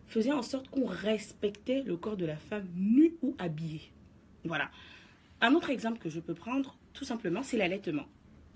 faisaient 0.07 0.33
en 0.33 0.43
sorte 0.43 0.69
qu'on 0.69 0.87
respectait 0.87 1.83
le 1.83 1.97
corps 1.97 2.17
de 2.17 2.27
la 2.27 2.37
femme 2.37 2.69
nue 2.75 3.15
ou 3.23 3.35
habillée. 3.39 3.93
Voilà. 4.45 4.71
Un 5.41 5.55
autre 5.55 5.71
exemple 5.71 5.99
que 5.99 6.09
je 6.09 6.21
peux 6.21 6.35
prendre, 6.35 6.77
tout 6.93 7.05
simplement, 7.05 7.43
c'est 7.43 7.57
l'allaitement. 7.57 8.07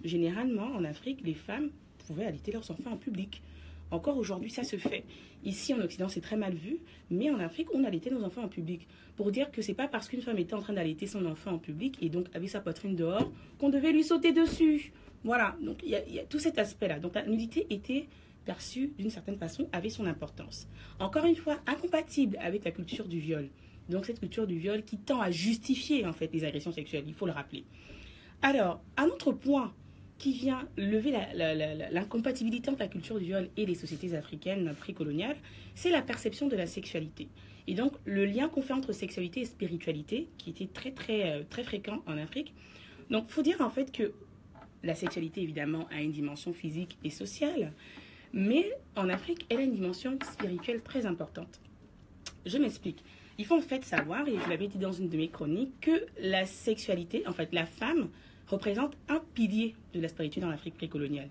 Généralement, 0.03 0.67
en 0.67 0.85
Afrique, 0.85 1.21
les 1.25 1.35
femmes 1.35 1.71
pouvaient 2.07 2.25
allaiter 2.25 2.53
leurs 2.53 2.71
enfants 2.71 2.93
en 2.93 2.97
public. 2.97 3.43
Encore 3.91 4.17
aujourd'hui, 4.17 4.51
ça 4.51 4.63
se 4.63 4.77
fait. 4.77 5.05
Ici, 5.45 5.75
en 5.75 5.81
Occident, 5.81 6.09
c'est 6.09 6.21
très 6.21 6.37
mal 6.37 6.55
vu, 6.55 6.79
mais 7.11 7.31
en 7.31 7.41
Afrique, 7.41 7.69
on 7.75 7.85
allaitait 7.85 8.11
nos 8.11 8.23
enfants 8.23 8.45
en 8.45 8.49
public. 8.49 8.87
Pour 9.17 9.31
dire 9.33 9.51
que 9.51 9.63
c'est 9.63 9.75
pas 9.75 9.89
parce 9.89 10.09
qu'une 10.09 10.23
femme 10.23 10.39
était 10.39 10.55
en 10.55 10.61
train 10.61 10.73
d'allaiter 10.73 11.07
son 11.07 11.27
enfant 11.27 11.53
en 11.53 11.59
public 11.59 11.99
et 12.01 12.09
donc 12.09 12.27
avait 12.35 12.47
sa 12.47 12.61
poitrine 12.61 12.95
dehors 12.95 13.31
qu'on 13.59 13.69
devait 13.69 13.93
lui 13.93 14.05
sauter 14.05 14.33
dessus. 14.33 14.93
Voilà, 15.25 15.57
donc 15.61 15.83
il 15.83 15.91
y, 15.91 16.19
a 16.19 16.25
tout 16.25 16.39
cet 16.39 16.59
aspect-là. 16.59 16.99
Donc 16.99 17.15
la 17.15 17.27
nudité 17.27 17.67
était 17.71 18.07
perçue 18.45 18.93
d'une 18.99 19.11
certaine 19.11 19.37
façon, 19.37 19.69
avait 19.73 19.91
son 19.91 20.07
importance. 20.07 20.69
Encore 20.99 21.25
une 21.25 21.37
fois, 21.37 21.59
incompatible 21.67 22.37
avec 22.41 22.65
la 22.65 22.71
culture 22.71 23.09
du 23.09 23.19
viol. 23.19 23.49
Donc 23.89 24.07
cette 24.07 24.21
culture 24.21 24.47
du 24.47 24.59
viol 24.59 24.85
qui 24.85 24.99
tend 24.99 25.21
à 25.21 25.31
justifier 25.31 26.07
en 26.07 26.13
fait 26.13 26.33
les 26.33 26.45
agressions 26.45 26.73
sexuelles, 26.73 27.05
il 27.07 27.15
faut 27.15 27.27
le 27.27 27.33
rappeler. 27.33 27.65
Alors, 28.43 28.83
un 28.97 29.07
autre 29.07 29.33
point 29.33 29.75
qui 30.19 30.33
vient 30.33 30.69
lever 30.77 31.13
l'incompatibilité 31.91 32.71
entre 32.71 32.81
la 32.81 32.89
culture 32.89 33.19
du 33.19 33.25
viol 33.25 33.49
et 33.57 33.67
les 33.67 33.75
sociétés 33.75 34.15
africaines 34.15 34.75
précoloniales, 34.79 35.37
c'est 35.75 35.91
la 35.91 36.03
perception 36.03 36.47
de 36.47 36.57
la 36.57 36.67
sexualité. 36.67 37.29
Et 37.67 37.75
donc, 37.75 37.93
le 38.05 38.27
lien 38.27 38.49
qu'on 38.49 38.63
fait 38.63 38.73
entre 38.73 38.93
sexualité 38.93 39.41
et 39.41 39.45
spiritualité, 39.45 40.29
qui 40.39 40.51
était 40.51 40.67
très, 40.67 40.91
très, 40.91 41.31
euh, 41.31 41.43
très 41.49 41.65
fréquent 41.65 42.03
en 42.07 42.19
Afrique. 42.19 42.55
Donc, 43.11 43.29
faut 43.29 43.43
dire 43.43 43.61
en 43.61 43.71
fait 43.71 43.93
que 43.93 44.13
la 44.83 44.95
sexualité, 44.95 45.43
évidemment, 45.43 45.87
a 45.91 46.01
une 46.01 46.13
dimension 46.13 46.53
physique 46.53 46.99
et 47.05 47.11
sociale, 47.11 47.73
mais 48.33 48.71
en 48.97 49.09
Afrique, 49.09 49.47
elle 49.49 49.59
a 49.59 49.63
une 49.63 49.75
dimension 49.75 50.19
spirituelle 50.23 50.83
très 50.83 51.07
importante. 51.07 51.61
Je 52.47 52.59
m'explique. 52.59 53.03
Il 53.39 53.47
faut 53.47 53.57
en 53.57 53.63
fait 53.63 53.85
savoir, 53.85 54.27
et 54.29 54.35
je 54.39 54.49
l'avais 54.51 54.69
dit 54.69 54.79
dans 54.79 54.93
une 54.93 55.09
de 55.09 55.17
mes 55.17 55.29
chroniques, 55.29 55.73
que 55.81 56.07
la 56.21 56.47
sexualité, 56.47 57.27
en 57.27 57.33
fait, 57.33 57.53
la 57.53 57.67
femme 57.67 58.09
représente 58.47 58.97
un 59.09 59.21
pilier 59.35 59.75
de 59.95 60.01
la 60.01 60.09
spiritualité 60.09 60.41
dans 60.41 60.51
l'Afrique 60.51 60.77
précoloniale. 60.77 61.31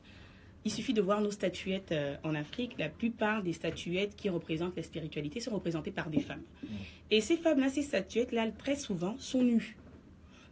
Il 0.66 0.72
suffit 0.72 0.94
de 0.94 1.02
voir 1.02 1.22
nos 1.22 1.32
statuettes 1.32 1.92
euh, 1.92 2.16
en 2.24 2.36
Afrique. 2.36 2.76
La 2.78 2.90
plupart 2.90 3.44
des 3.44 3.54
statuettes 3.54 4.16
qui 4.16 4.30
représentent 4.30 4.76
la 4.76 4.84
spiritualité 4.84 5.40
sont 5.40 5.52
représentées 5.52 5.92
par 5.92 6.10
des 6.10 6.20
femmes. 6.20 6.42
Mm. 6.64 6.68
Et 7.12 7.22
ces 7.22 7.38
femmes-là, 7.38 7.70
ces 7.70 7.82
statuettes-là, 7.82 8.52
très 8.52 8.76
souvent, 8.76 9.16
sont 9.20 9.44
nues. 9.44 9.78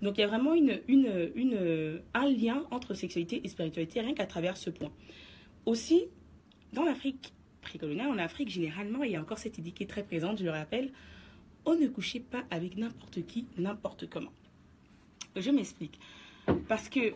Donc 0.01 0.17
il 0.17 0.21
y 0.21 0.23
a 0.23 0.27
vraiment 0.27 0.53
une, 0.53 0.79
une, 0.87 1.31
une, 1.35 2.01
un 2.13 2.29
lien 2.29 2.65
entre 2.71 2.93
sexualité 2.93 3.41
et 3.43 3.47
spiritualité, 3.47 3.99
rien 3.99 4.13
qu'à 4.13 4.27
travers 4.27 4.55
ce 4.55 4.69
point. 4.69 4.91
Aussi, 5.65 6.05
dans 6.73 6.83
l'Afrique 6.83 7.33
précoloniale, 7.61 8.07
en 8.07 8.17
Afrique, 8.17 8.49
généralement, 8.49 9.03
il 9.03 9.11
y 9.11 9.15
a 9.15 9.21
encore 9.21 9.39
cette 9.39 9.57
idée 9.57 9.71
qui 9.71 9.83
est 9.83 9.87
très 9.87 10.03
présente, 10.03 10.39
je 10.39 10.43
le 10.43 10.51
rappelle, 10.51 10.91
on 11.65 11.75
ne 11.75 11.87
couchait 11.87 12.21
pas 12.21 12.43
avec 12.49 12.77
n'importe 12.77 13.25
qui, 13.25 13.45
n'importe 13.57 14.09
comment. 14.09 14.31
Je 15.35 15.51
m'explique. 15.51 15.99
Parce 16.67 16.87
que 16.87 17.13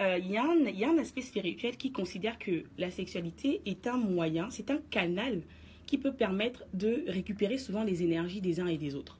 euh, 0.00 0.18
il 0.18 0.26
y, 0.26 0.34
y, 0.34 0.84
a 0.84 0.90
un 0.90 0.98
aspect 0.98 1.20
spirituel 1.20 1.76
qui 1.76 1.92
considère 1.92 2.38
que 2.38 2.64
la 2.78 2.90
sexualité 2.90 3.60
est 3.66 3.86
un 3.86 3.96
moyen, 3.96 4.50
c'est 4.50 4.70
un 4.70 4.78
canal 4.90 5.42
qui 5.86 5.98
peut 5.98 6.12
permettre 6.14 6.64
de 6.72 7.04
récupérer 7.08 7.58
souvent 7.58 7.84
les 7.84 8.02
énergies 8.02 8.40
des 8.40 8.58
uns 8.60 8.66
et 8.66 8.78
des 8.78 8.94
autres. 8.94 9.18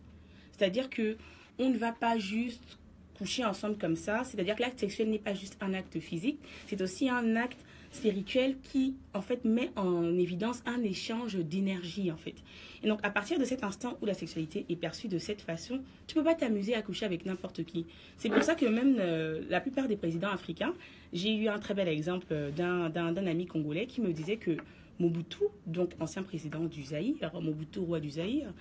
C'est-à-dire 0.52 0.88
que 0.90 1.16
on 1.58 1.70
ne 1.70 1.76
va 1.76 1.92
pas 1.92 2.18
juste 2.18 2.78
coucher 3.16 3.44
ensemble 3.44 3.78
comme 3.78 3.96
ça, 3.96 4.24
c'est-à-dire 4.24 4.56
que 4.56 4.62
l'acte 4.62 4.80
sexuel 4.80 5.10
n'est 5.10 5.18
pas 5.18 5.34
juste 5.34 5.56
un 5.60 5.72
acte 5.74 6.00
physique, 6.00 6.38
c'est 6.66 6.80
aussi 6.82 7.08
un 7.08 7.36
acte 7.36 7.64
spirituel 7.94 8.56
qui, 8.62 8.94
en 9.12 9.22
fait, 9.22 9.44
met 9.44 9.70
en 9.76 10.16
évidence 10.18 10.62
un 10.66 10.82
échange 10.82 11.36
d'énergie, 11.36 12.10
en 12.10 12.16
fait. 12.16 12.34
Et 12.82 12.88
donc, 12.88 13.00
à 13.02 13.10
partir 13.10 13.38
de 13.38 13.44
cet 13.44 13.64
instant 13.64 13.96
où 14.02 14.06
la 14.06 14.14
sexualité 14.14 14.66
est 14.68 14.76
perçue 14.76 15.08
de 15.08 15.18
cette 15.18 15.40
façon, 15.40 15.80
tu 16.06 16.14
peux 16.14 16.24
pas 16.24 16.34
t'amuser 16.34 16.74
à 16.74 16.82
coucher 16.82 17.06
avec 17.06 17.24
n'importe 17.24 17.64
qui. 17.64 17.86
C'est 18.16 18.28
pour 18.28 18.42
ça 18.42 18.54
que 18.54 18.66
même 18.66 18.96
euh, 18.98 19.42
la 19.48 19.60
plupart 19.60 19.88
des 19.88 19.96
présidents 19.96 20.30
africains, 20.30 20.74
j'ai 21.12 21.34
eu 21.34 21.48
un 21.48 21.58
très 21.58 21.74
bel 21.74 21.88
exemple 21.88 22.26
d'un 22.56 23.26
ami 23.26 23.46
congolais 23.46 23.86
qui 23.86 24.00
me 24.00 24.12
disait 24.12 24.36
que 24.36 24.56
Mobutu, 24.98 25.44
donc 25.66 25.92
ancien 26.00 26.22
président 26.22 26.64
du 26.64 26.82
Zaïre, 26.82 27.32
Mobutu, 27.40 27.80
roi 27.80 28.00
du 28.00 28.10
Zaïre, 28.10 28.52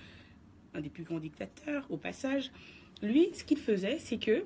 un 0.74 0.80
des 0.80 0.88
plus 0.88 1.04
grands 1.04 1.20
dictateurs 1.20 1.86
au 1.90 1.96
passage, 1.96 2.50
lui, 3.02 3.28
ce 3.34 3.44
qu'il 3.44 3.58
faisait, 3.58 3.98
c'est 3.98 4.18
que 4.18 4.44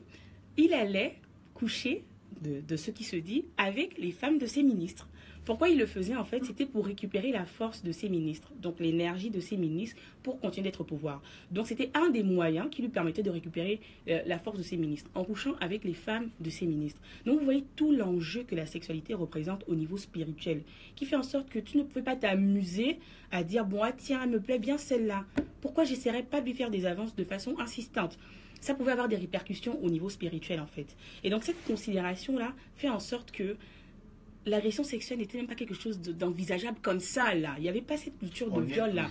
il 0.57 0.75
allait 0.75 1.15
coucher 1.55 2.05
de, 2.43 2.77
ce 2.77 2.91
qui 2.91 3.05
se 3.05 3.17
dit 3.17 3.45
avec 3.57 3.99
les 3.99 4.13
femmes 4.13 4.39
de 4.39 4.47
ses 4.47 4.63
ministres. 4.63 5.09
Pourquoi 5.45 5.71
il 5.71 5.79
le 5.79 5.87
faisait 5.87 6.15
en 6.15 6.25
fait 6.25 6.45
C'était 6.45 6.67
pour 6.67 6.85
récupérer 6.85 7.33
la 7.33 7.47
force 7.47 7.83
de 7.83 7.91
ses 7.91 8.11
ministres, 8.11 8.53
donc 8.61 8.81
l'énergie 8.81 9.31
de 9.31 9.41
ses 9.41 9.57
ministres 9.57 9.97
pour 10.23 10.39
continuer 10.41 10.65
d'être 10.65 10.83
au 10.83 10.85
pouvoir. 10.85 11.23
Donc 11.51 11.67
c'était 11.67 11.91
un 11.95 12.11
des 12.11 12.23
moyens 12.23 12.69
qui 12.71 12.83
lui 12.83 12.91
permettait 12.91 13.23
de 13.23 13.31
récupérer 13.31 13.81
euh, 14.09 14.21
la 14.27 14.39
force 14.39 14.59
de 14.59 14.63
ses 14.63 14.77
ministres 14.77 15.11
en 15.15 15.25
couchant 15.25 15.55
avec 15.61 15.85
les 15.85 15.95
femmes 15.95 16.29
de 16.41 16.51
ses 16.51 16.67
ministres. 16.67 17.01
Donc 17.25 17.39
vous 17.39 17.45
voyez 17.47 17.65
tout 17.77 17.93
l'enjeu 17.93 18.43
que 18.43 18.55
la 18.55 18.67
sexualité 18.67 19.15
représente 19.15 19.65
au 19.69 19.75
niveau 19.75 19.97
spirituel, 19.97 20.65
qui 20.97 21.07
fait 21.07 21.17
en 21.17 21.23
sorte 21.23 21.49
que 21.49 21.59
tu 21.59 21.79
ne 21.79 21.83
pouvais 21.83 22.03
pas 22.03 22.17
t'amuser 22.17 22.99
à 23.31 23.43
dire 23.43 23.65
bon 23.65 23.83
ah, 23.83 23.93
tiens 23.93 24.21
elle 24.25 24.31
me 24.31 24.41
plaît 24.41 24.59
bien 24.59 24.77
celle-là. 24.77 25.25
Pourquoi 25.63 25.85
j'essaierais 25.85 26.25
pas 26.25 26.43
de 26.43 26.47
lui 26.47 26.55
faire 26.55 26.71
des 26.71 26.85
avances 26.85 27.17
de 27.17 27.25
façon 27.25 27.59
insistante? 27.59 28.19
Ça 28.61 28.75
pouvait 28.75 28.93
avoir 28.93 29.09
des 29.09 29.17
répercussions 29.17 29.83
au 29.83 29.91
niveau 29.91 30.09
spirituel 30.09 30.61
en 30.61 30.67
fait. 30.67 30.97
Et 31.25 31.31
donc 31.31 31.45
cette 31.45 31.63
considération-là 31.65 32.53
fait 32.77 32.89
en 32.89 33.01
sorte 33.01 33.31
que 33.31 33.57
l'agression 34.47 34.85
sexuelle 34.85 35.19
n'était 35.19 35.39
même 35.39 35.47
pas 35.47 35.55
quelque 35.55 35.75
chose 35.75 36.01
d'envisageable 36.01 36.79
comme 36.83 37.01
ça 37.01 37.35
là. 37.35 37.55
Il 37.59 37.63
n'y 37.63 37.69
avait 37.69 37.81
pas 37.81 37.97
cette 37.97 38.19
culture 38.19 38.51
de 38.51 38.63
viol 38.63 38.93
là 38.95 39.09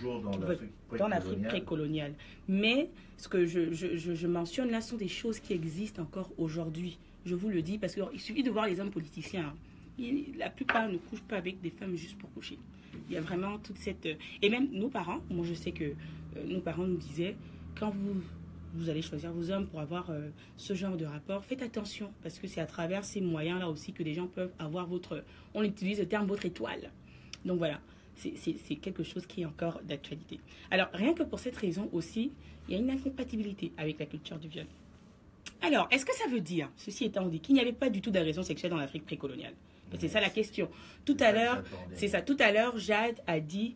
dans 0.97 1.07
l'Afrique 1.07 1.43
précoloniale. 1.43 2.13
Mais 2.47 2.89
ce 3.17 3.27
que 3.27 3.45
je, 3.45 3.71
je, 3.71 3.95
je, 3.97 4.27
mentionne 4.27 4.71
là 4.71 4.81
sont 4.81 4.97
des 4.97 5.07
choses 5.07 5.39
qui 5.39 5.53
existent 5.53 6.01
encore 6.01 6.31
aujourd'hui. 6.37 6.97
Je 7.25 7.35
vous 7.35 7.49
le 7.49 7.61
dis 7.61 7.77
parce 7.77 7.93
qu'il 7.93 8.19
suffit 8.19 8.43
de 8.43 8.51
voir 8.51 8.67
les 8.67 8.79
hommes 8.79 8.91
politiciens. 8.91 9.53
la 10.37 10.49
plupart 10.49 10.89
ne 10.89 10.97
couchent 10.97 11.23
pas 11.23 11.37
avec 11.37 11.61
des 11.61 11.71
femmes 11.71 11.95
juste 11.95 12.17
pour 12.17 12.31
coucher. 12.33 12.57
Il 13.09 13.13
y 13.13 13.17
a 13.17 13.21
vraiment 13.21 13.57
toute 13.59 13.77
cette... 13.77 14.05
Euh, 14.05 14.15
et 14.41 14.49
même 14.49 14.69
nos 14.71 14.89
parents, 14.89 15.19
moi 15.29 15.45
je 15.45 15.53
sais 15.53 15.71
que 15.71 15.83
euh, 15.83 16.43
nos 16.45 16.61
parents 16.61 16.85
nous 16.85 16.97
disaient, 16.97 17.35
quand 17.79 17.91
vous, 17.91 18.21
vous 18.73 18.89
allez 18.89 19.01
choisir 19.01 19.31
vos 19.31 19.51
hommes 19.51 19.67
pour 19.67 19.79
avoir 19.79 20.09
euh, 20.09 20.29
ce 20.57 20.73
genre 20.73 20.97
de 20.97 21.05
rapport, 21.05 21.43
faites 21.43 21.61
attention, 21.61 22.11
parce 22.23 22.39
que 22.39 22.47
c'est 22.47 22.61
à 22.61 22.65
travers 22.65 23.03
ces 23.05 23.21
moyens-là 23.21 23.69
aussi 23.69 23.93
que 23.93 24.03
les 24.03 24.13
gens 24.13 24.27
peuvent 24.27 24.51
avoir 24.59 24.87
votre... 24.87 25.23
On 25.53 25.63
utilise 25.63 25.99
le 25.99 26.07
terme 26.07 26.27
votre 26.27 26.45
étoile. 26.45 26.91
Donc 27.45 27.57
voilà, 27.57 27.79
c'est 28.15 28.75
quelque 28.75 29.03
chose 29.03 29.25
qui 29.25 29.41
est 29.41 29.45
encore 29.45 29.79
d'actualité. 29.83 30.39
Alors, 30.71 30.87
rien 30.93 31.13
que 31.13 31.23
pour 31.23 31.39
cette 31.39 31.55
raison 31.55 31.89
aussi, 31.93 32.31
il 32.67 32.73
y 32.73 32.77
a 32.77 32.79
une 32.79 32.89
incompatibilité 32.89 33.71
avec 33.77 33.99
la 33.99 34.05
culture 34.05 34.37
du 34.37 34.47
viol. 34.47 34.65
Alors, 35.61 35.87
est-ce 35.91 36.05
que 36.05 36.15
ça 36.15 36.27
veut 36.29 36.41
dire, 36.41 36.69
ceci 36.75 37.05
étant 37.05 37.27
dit, 37.27 37.39
qu'il 37.39 37.55
n'y 37.55 37.61
avait 37.61 37.73
pas 37.73 37.89
du 37.89 38.01
tout 38.01 38.11
d'agression 38.11 38.43
sexuelle 38.43 38.71
dans 38.71 38.77
l'Afrique 38.77 39.05
précoloniale? 39.05 39.53
C'est 39.97 40.07
ça 40.07 40.19
la 40.19 40.29
question. 40.29 40.69
Tout 41.05 41.17
à 41.19 41.31
l'heure, 41.31 41.63
c'est 41.93 42.07
ça. 42.07 42.21
Tout 42.21 42.37
à 42.39 42.51
l'heure, 42.51 42.77
Jade 42.77 43.21
a 43.27 43.39
dit, 43.39 43.75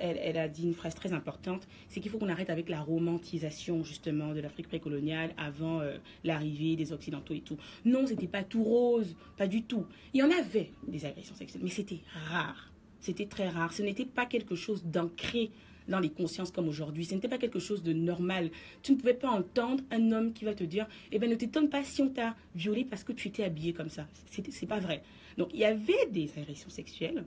elle, 0.00 0.36
a 0.36 0.48
dit 0.48 0.64
une 0.64 0.74
phrase 0.74 0.94
très 0.94 1.12
importante, 1.12 1.66
c'est 1.88 2.00
qu'il 2.00 2.10
faut 2.10 2.18
qu'on 2.18 2.28
arrête 2.28 2.50
avec 2.50 2.68
la 2.68 2.80
romantisation 2.80 3.84
justement 3.84 4.32
de 4.34 4.40
l'Afrique 4.40 4.68
précoloniale 4.68 5.32
avant 5.36 5.80
euh, 5.80 5.96
l'arrivée 6.24 6.76
des 6.76 6.92
Occidentaux 6.92 7.34
et 7.34 7.40
tout. 7.40 7.56
Non, 7.84 8.06
c'était 8.06 8.26
pas 8.26 8.42
tout 8.42 8.64
rose, 8.64 9.16
pas 9.36 9.46
du 9.46 9.62
tout. 9.62 9.86
Il 10.12 10.20
y 10.20 10.22
en 10.22 10.30
avait 10.30 10.70
des 10.86 11.04
agressions 11.04 11.34
sexuelles, 11.34 11.62
mais 11.62 11.70
c'était 11.70 12.00
rare. 12.28 12.70
C'était 13.00 13.26
très 13.26 13.48
rare. 13.48 13.72
Ce 13.72 13.82
n'était 13.82 14.06
pas 14.06 14.26
quelque 14.26 14.54
chose 14.54 14.84
d'ancré 14.84 15.50
dans 15.88 16.00
les 16.00 16.10
consciences 16.10 16.50
comme 16.50 16.68
aujourd'hui. 16.68 17.04
Ce 17.04 17.14
n'était 17.14 17.28
pas 17.28 17.38
quelque 17.38 17.58
chose 17.58 17.82
de 17.82 17.92
normal. 17.92 18.50
Tu 18.82 18.92
ne 18.92 18.96
pouvais 18.96 19.14
pas 19.14 19.28
entendre 19.28 19.84
un 19.90 20.12
homme 20.12 20.32
qui 20.32 20.44
va 20.44 20.54
te 20.54 20.64
dire 20.64 20.86
Eh 21.12 21.18
bien, 21.18 21.28
ne 21.28 21.34
t'étonne 21.34 21.68
pas 21.68 21.84
si 21.84 22.02
on 22.02 22.08
t'a 22.08 22.34
violé 22.54 22.84
parce 22.84 23.04
que 23.04 23.12
tu 23.12 23.28
étais 23.28 23.44
habillé 23.44 23.72
comme 23.72 23.90
ça. 23.90 24.06
C'est 24.30 24.66
pas 24.66 24.80
vrai. 24.80 25.02
Donc, 25.36 25.50
il 25.52 25.60
y 25.60 25.64
avait 25.64 26.06
des 26.10 26.30
agressions 26.38 26.70
sexuelles. 26.70 27.24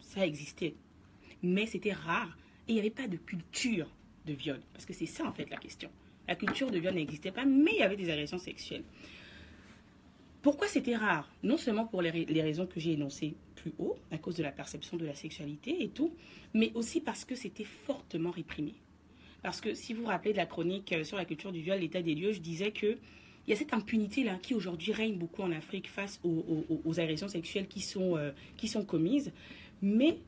Ça 0.00 0.26
existait. 0.26 0.74
Mais 1.42 1.66
c'était 1.66 1.92
rare. 1.92 2.36
Et 2.68 2.72
il 2.72 2.74
n'y 2.74 2.80
avait 2.80 2.90
pas 2.90 3.08
de 3.08 3.16
culture 3.16 3.88
de 4.26 4.32
viol. 4.32 4.60
Parce 4.72 4.86
que 4.86 4.92
c'est 4.92 5.06
ça, 5.06 5.24
en 5.24 5.32
fait, 5.32 5.48
la 5.50 5.56
question. 5.56 5.90
La 6.26 6.34
culture 6.34 6.70
de 6.70 6.78
viol 6.78 6.94
n'existait 6.94 7.30
pas, 7.30 7.44
mais 7.44 7.72
il 7.74 7.78
y 7.78 7.82
avait 7.82 7.96
des 7.96 8.10
agressions 8.10 8.38
sexuelles. 8.38 8.84
Pourquoi 10.42 10.66
c'était 10.68 10.96
rare? 10.96 11.30
Non 11.42 11.56
seulement 11.56 11.86
pour 11.86 12.02
les, 12.02 12.24
les 12.24 12.42
raisons 12.42 12.66
que 12.66 12.80
j'ai 12.80 12.92
énoncées 12.92 13.36
haut 13.78 13.96
à 14.10 14.18
cause 14.18 14.36
de 14.36 14.42
la 14.42 14.52
perception 14.52 14.96
de 14.96 15.04
la 15.04 15.14
sexualité 15.14 15.82
et 15.82 15.88
tout, 15.88 16.14
mais 16.54 16.72
aussi 16.74 17.00
parce 17.00 17.24
que 17.24 17.34
c'était 17.34 17.64
fortement 17.64 18.30
réprimé. 18.30 18.74
Parce 19.42 19.60
que 19.60 19.74
si 19.74 19.92
vous 19.92 20.02
vous 20.02 20.08
rappelez 20.08 20.32
de 20.32 20.38
la 20.38 20.46
chronique 20.46 20.92
euh, 20.92 21.04
sur 21.04 21.16
la 21.16 21.24
culture 21.24 21.52
du 21.52 21.60
viol, 21.60 21.78
l'état 21.78 22.02
des 22.02 22.14
lieux, 22.14 22.32
je 22.32 22.40
disais 22.40 22.72
que 22.72 22.98
il 23.46 23.50
y 23.50 23.52
a 23.52 23.56
cette 23.56 23.72
impunité-là 23.72 24.36
qui 24.42 24.54
aujourd'hui 24.54 24.92
règne 24.92 25.16
beaucoup 25.16 25.42
en 25.42 25.52
Afrique 25.52 25.88
face 25.88 26.20
aux, 26.24 27.00
agressions 27.00 27.28
sexuelles 27.28 27.68
qui 27.68 27.80
sont, 27.80 28.16
euh, 28.16 28.32
qui 28.56 28.66
sont 28.68 28.84
commises. 28.84 29.32
Mais 29.82 30.18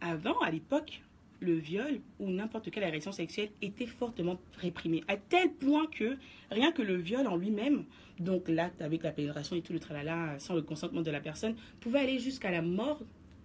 avant, 0.00 0.38
à 0.40 0.50
l'époque, 0.50 1.02
le 1.40 1.54
viol 1.54 2.00
ou 2.18 2.30
n'importe 2.30 2.70
quelle 2.70 2.84
agression 2.84 3.12
sexuelle 3.12 3.50
était 3.62 3.86
fortement 3.86 4.38
réprimé, 4.58 5.02
à 5.08 5.16
tel 5.16 5.52
point 5.52 5.86
que 5.86 6.16
rien 6.50 6.72
que 6.72 6.82
le 6.82 6.96
viol 6.96 7.26
en 7.26 7.36
lui-même, 7.36 7.84
donc 8.18 8.48
l'acte 8.48 8.82
avec 8.82 9.02
la 9.02 9.12
pénétration 9.12 9.56
et 9.56 9.62
tout 9.62 9.72
le 9.72 9.80
tralala 9.80 10.38
sans 10.38 10.54
le 10.54 10.62
consentement 10.62 11.02
de 11.02 11.10
la 11.10 11.20
personne, 11.20 11.54
pouvait 11.80 12.00
aller 12.00 12.18
jusqu'à 12.18 12.50
la 12.50 12.62
mort 12.62 13.02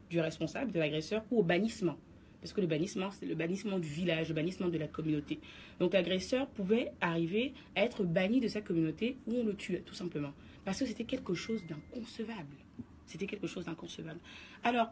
du 0.10 0.20
responsable, 0.20 0.72
de 0.72 0.80
l'agresseur, 0.80 1.24
ou 1.32 1.40
au 1.40 1.44
bannissement. 1.44 1.98
Parce 2.44 2.52
que 2.52 2.60
le 2.60 2.68
bannissement, 2.68 3.10
c'est 3.10 3.26
le 3.26 3.36
bannissement 3.36 3.80
du 3.80 3.88
village, 3.88 4.28
le 4.28 4.36
bannissement 4.36 4.68
de 4.68 4.78
la 4.78 4.90
communauté. 4.90 5.40
Donc 5.80 5.94
l'agresseur 5.94 6.46
pouvait 6.48 6.92
arriver 7.00 7.54
à 7.74 7.84
être 7.84 8.04
banni 8.04 8.42
de 8.42 8.50
sa 8.50 8.60
communauté 8.60 9.16
ou 9.28 9.36
on 9.38 9.46
le 9.46 9.56
tuait, 9.56 9.80
tout 9.80 9.94
simplement. 9.94 10.34
Parce 10.66 10.78
que 10.78 10.86
c'était 10.86 11.06
quelque 11.06 11.34
chose 11.34 11.66
d'inconcevable. 11.66 12.58
C'était 13.06 13.28
quelque 13.28 13.48
chose 13.48 13.64
d'inconcevable. 13.64 14.20
Alors, 14.62 14.88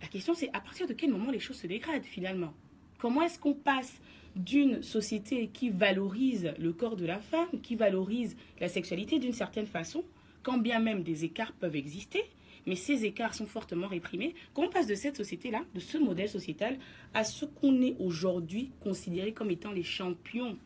la 0.00 0.08
question, 0.08 0.34
c'est 0.34 0.48
à 0.52 0.58
partir 0.58 0.88
de 0.88 0.92
quel 0.92 1.10
moment 1.10 1.30
les 1.30 1.38
choses 1.38 1.58
se 1.58 1.68
dégradent 1.68 2.02
finalement? 2.02 2.52
Comment 2.98 3.22
est-ce 3.22 3.38
qu'on 3.38 3.54
passe 3.54 4.00
d'une 4.34 4.82
société 4.82 5.50
qui 5.52 5.70
valorise 5.70 6.52
le 6.58 6.72
corps 6.72 6.96
de 6.96 7.06
la 7.06 7.20
femme, 7.20 7.60
qui 7.62 7.76
valorise 7.76 8.36
la 8.58 8.66
sexualité 8.66 9.20
d'une 9.20 9.32
certaine 9.32 9.66
façon, 9.66 10.04
quand 10.42 10.58
bien 10.58 10.80
même 10.80 11.04
des 11.04 11.24
écarts 11.24 11.52
peuvent 11.52 11.76
exister, 11.76 12.24
mais 12.66 12.76
ces 12.76 13.04
écarts 13.04 13.34
sont 13.34 13.46
fortement 13.46 13.88
réprimés, 13.88 14.34
qu'on 14.54 14.68
passe 14.68 14.86
de 14.86 14.94
cette 14.94 15.16
société-là, 15.16 15.62
de 15.74 15.80
ce 15.80 15.98
modèle 15.98 16.28
sociétal, 16.28 16.78
à 17.14 17.24
ce 17.24 17.44
qu'on 17.44 17.80
est 17.82 17.96
aujourd'hui 17.98 18.70
considéré 18.80 19.32
comme 19.32 19.50
étant 19.50 19.72
les 19.72 19.82
champions 19.82 20.56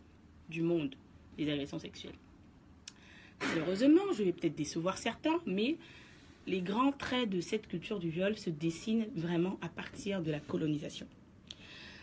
du 0.49 0.63
monde 0.63 0.95
des 1.37 1.51
agressions 1.51 1.79
sexuelles. 1.79 2.15
Malheureusement, 3.49 4.13
je 4.17 4.23
vais 4.23 4.33
peut-être 4.33 4.57
décevoir 4.57 4.99
certains, 4.99 5.39
mais 5.47 5.77
les 6.47 6.61
grands 6.61 6.93
traits 6.93 7.29
de 7.29 7.41
cette 7.41 7.67
culture 7.67 7.99
du 7.99 8.09
viol 8.09 8.37
se 8.37 8.51
dessinent 8.51 9.07
vraiment 9.15 9.59
à 9.61 9.69
partir 9.69 10.23
de 10.23 10.31
la 10.31 10.41
colonisation. 10.41 11.07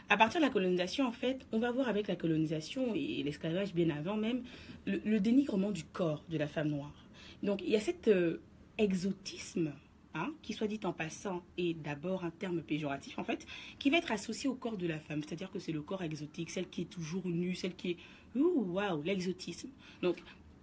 À 0.10 0.18
partir 0.18 0.42
de 0.42 0.46
la 0.46 0.52
colonisation, 0.52 1.08
en 1.08 1.12
fait, 1.12 1.40
on 1.52 1.60
va 1.60 1.72
voir 1.72 1.88
avec 1.88 2.08
la 2.08 2.16
colonisation 2.16 2.94
et 2.94 3.24
l'esclavage 3.24 3.74
bien 3.74 3.90
avant 3.90 4.18
même, 4.18 4.44
le, 4.86 5.20
dénigrement 5.20 5.72
du 5.72 5.86
corps 5.86 6.24
de 6.30 6.38
la 6.38 6.48
femme 6.48 6.70
noire. 6.70 6.94
Donc 7.42 7.62
il 7.62 7.70
y 7.70 7.76
a 7.76 7.80
cet 7.80 8.10
euh, 8.10 8.40
exotisme, 8.78 9.74
hein, 10.14 10.34
qui 10.42 10.54
soit 10.54 10.68
dit 10.68 10.80
en 10.84 10.94
passant 10.94 11.44
est 11.58 11.74
d'abord 11.74 12.24
un 12.24 12.32
terme 12.32 12.62
péjoratif 12.62 13.18
en 13.20 13.24
fait, 13.24 13.46
qui 13.80 13.90
va 13.90 13.98
être 13.98 14.12
associé 14.12 14.50
au 14.50 14.56
corps 14.56 14.78
de 14.78 14.88
la 14.88 15.00
femme. 15.00 15.22
C'est-à-dire 15.24 15.52
que 15.52 15.60
c'est 15.60 15.72
le 15.72 15.82
corps 15.82 16.04
exotique, 16.04 16.50
celle 16.50 16.70
qui 16.70 16.82
est 16.82 16.90
toujours 16.90 17.28
nue, 17.28 17.56
celle 17.56 17.76
qui 17.76 17.92
est... 17.92 17.98
Ouh, 18.36 18.66
waouh, 18.74 19.02
l'exotisme. 19.04 19.70
Donc... 20.02 20.18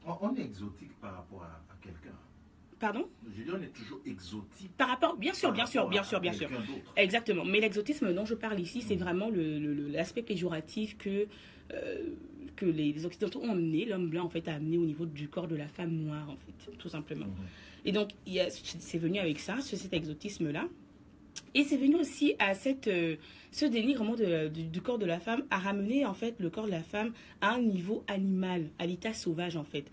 On 0.07 0.35
est 0.35 0.43
exotique 0.43 0.93
par 1.01 1.17
rapport 1.17 1.43
à 1.43 1.77
quelqu'un. 1.83 2.17
Pardon? 2.81 3.07
Je 3.37 3.43
dis, 3.43 3.51
on 3.51 3.63
est 3.63 3.73
toujours 3.75 4.01
exotique. 4.07 4.71
Par 4.79 4.89
rapport, 4.89 5.15
bien 5.15 5.35
sûr, 5.35 5.53
bien 5.53 5.67
sûr, 5.67 5.87
bien 5.89 6.03
sûr, 6.03 6.19
bien 6.19 6.33
sûr. 6.33 6.49
Exactement. 6.97 7.45
Mais 7.45 7.61
l'exotisme 7.61 8.13
dont 8.15 8.25
je 8.25 8.35
parle 8.35 8.59
ici, 8.59 8.81
c'est 8.81 8.97
mm. 8.97 9.01
vraiment 9.01 9.31
l'aspect 9.31 10.23
péjoratif 10.23 10.97
que, 10.97 11.27
euh, 11.75 12.15
que 12.57 12.65
les, 12.65 13.05
Occidentaux 13.05 13.43
ont 13.43 13.53
amené, 13.53 13.85
l'homme 13.85 14.09
blanc, 14.09 14.25
en 14.25 14.31
fait, 14.31 14.49
a 14.49 14.55
amené 14.55 14.79
au 14.79 14.87
niveau 14.87 15.05
du 15.05 15.29
corps 15.29 15.47
de 15.47 15.57
la 15.57 15.69
femme 15.69 15.93
noire, 15.93 16.31
en 16.31 16.37
fait, 16.37 16.79
tout 16.79 16.89
simplement. 16.89 17.27
Mm-hmm. 17.27 17.70
Et 17.85 17.93
donc, 17.93 18.11
c'est 18.63 18.99
venu 18.99 19.19
avec 19.19 19.39
ça, 19.39 19.61
cet 19.61 19.93
exotisme-là. 19.93 20.69
Et 21.55 21.65
c'est 21.65 21.77
venu 21.77 21.97
aussi 21.97 22.35
à 22.39 22.55
cette, 22.55 22.89
euh, 22.89 23.17
ce 23.51 23.65
dénigrement 23.65 24.15
de, 24.15 24.49
du 24.49 24.81
corps 24.81 24.99
de 24.99 25.07
la 25.07 25.19
femme, 25.19 25.45
à 25.51 25.59
ramener, 25.59 26.07
en 26.07 26.15
fait, 26.15 26.35
le 26.39 26.51
corps 26.51 26.67
de 26.67 26.71
la 26.71 26.83
femme 26.83 27.13
à 27.41 27.55
un 27.55 27.61
niveau 27.61 28.05
animal, 28.09 28.67
à 28.79 28.87
l'état 28.87 29.13
sauvage, 29.13 29.57
en 29.57 29.65
fait. 29.65 29.85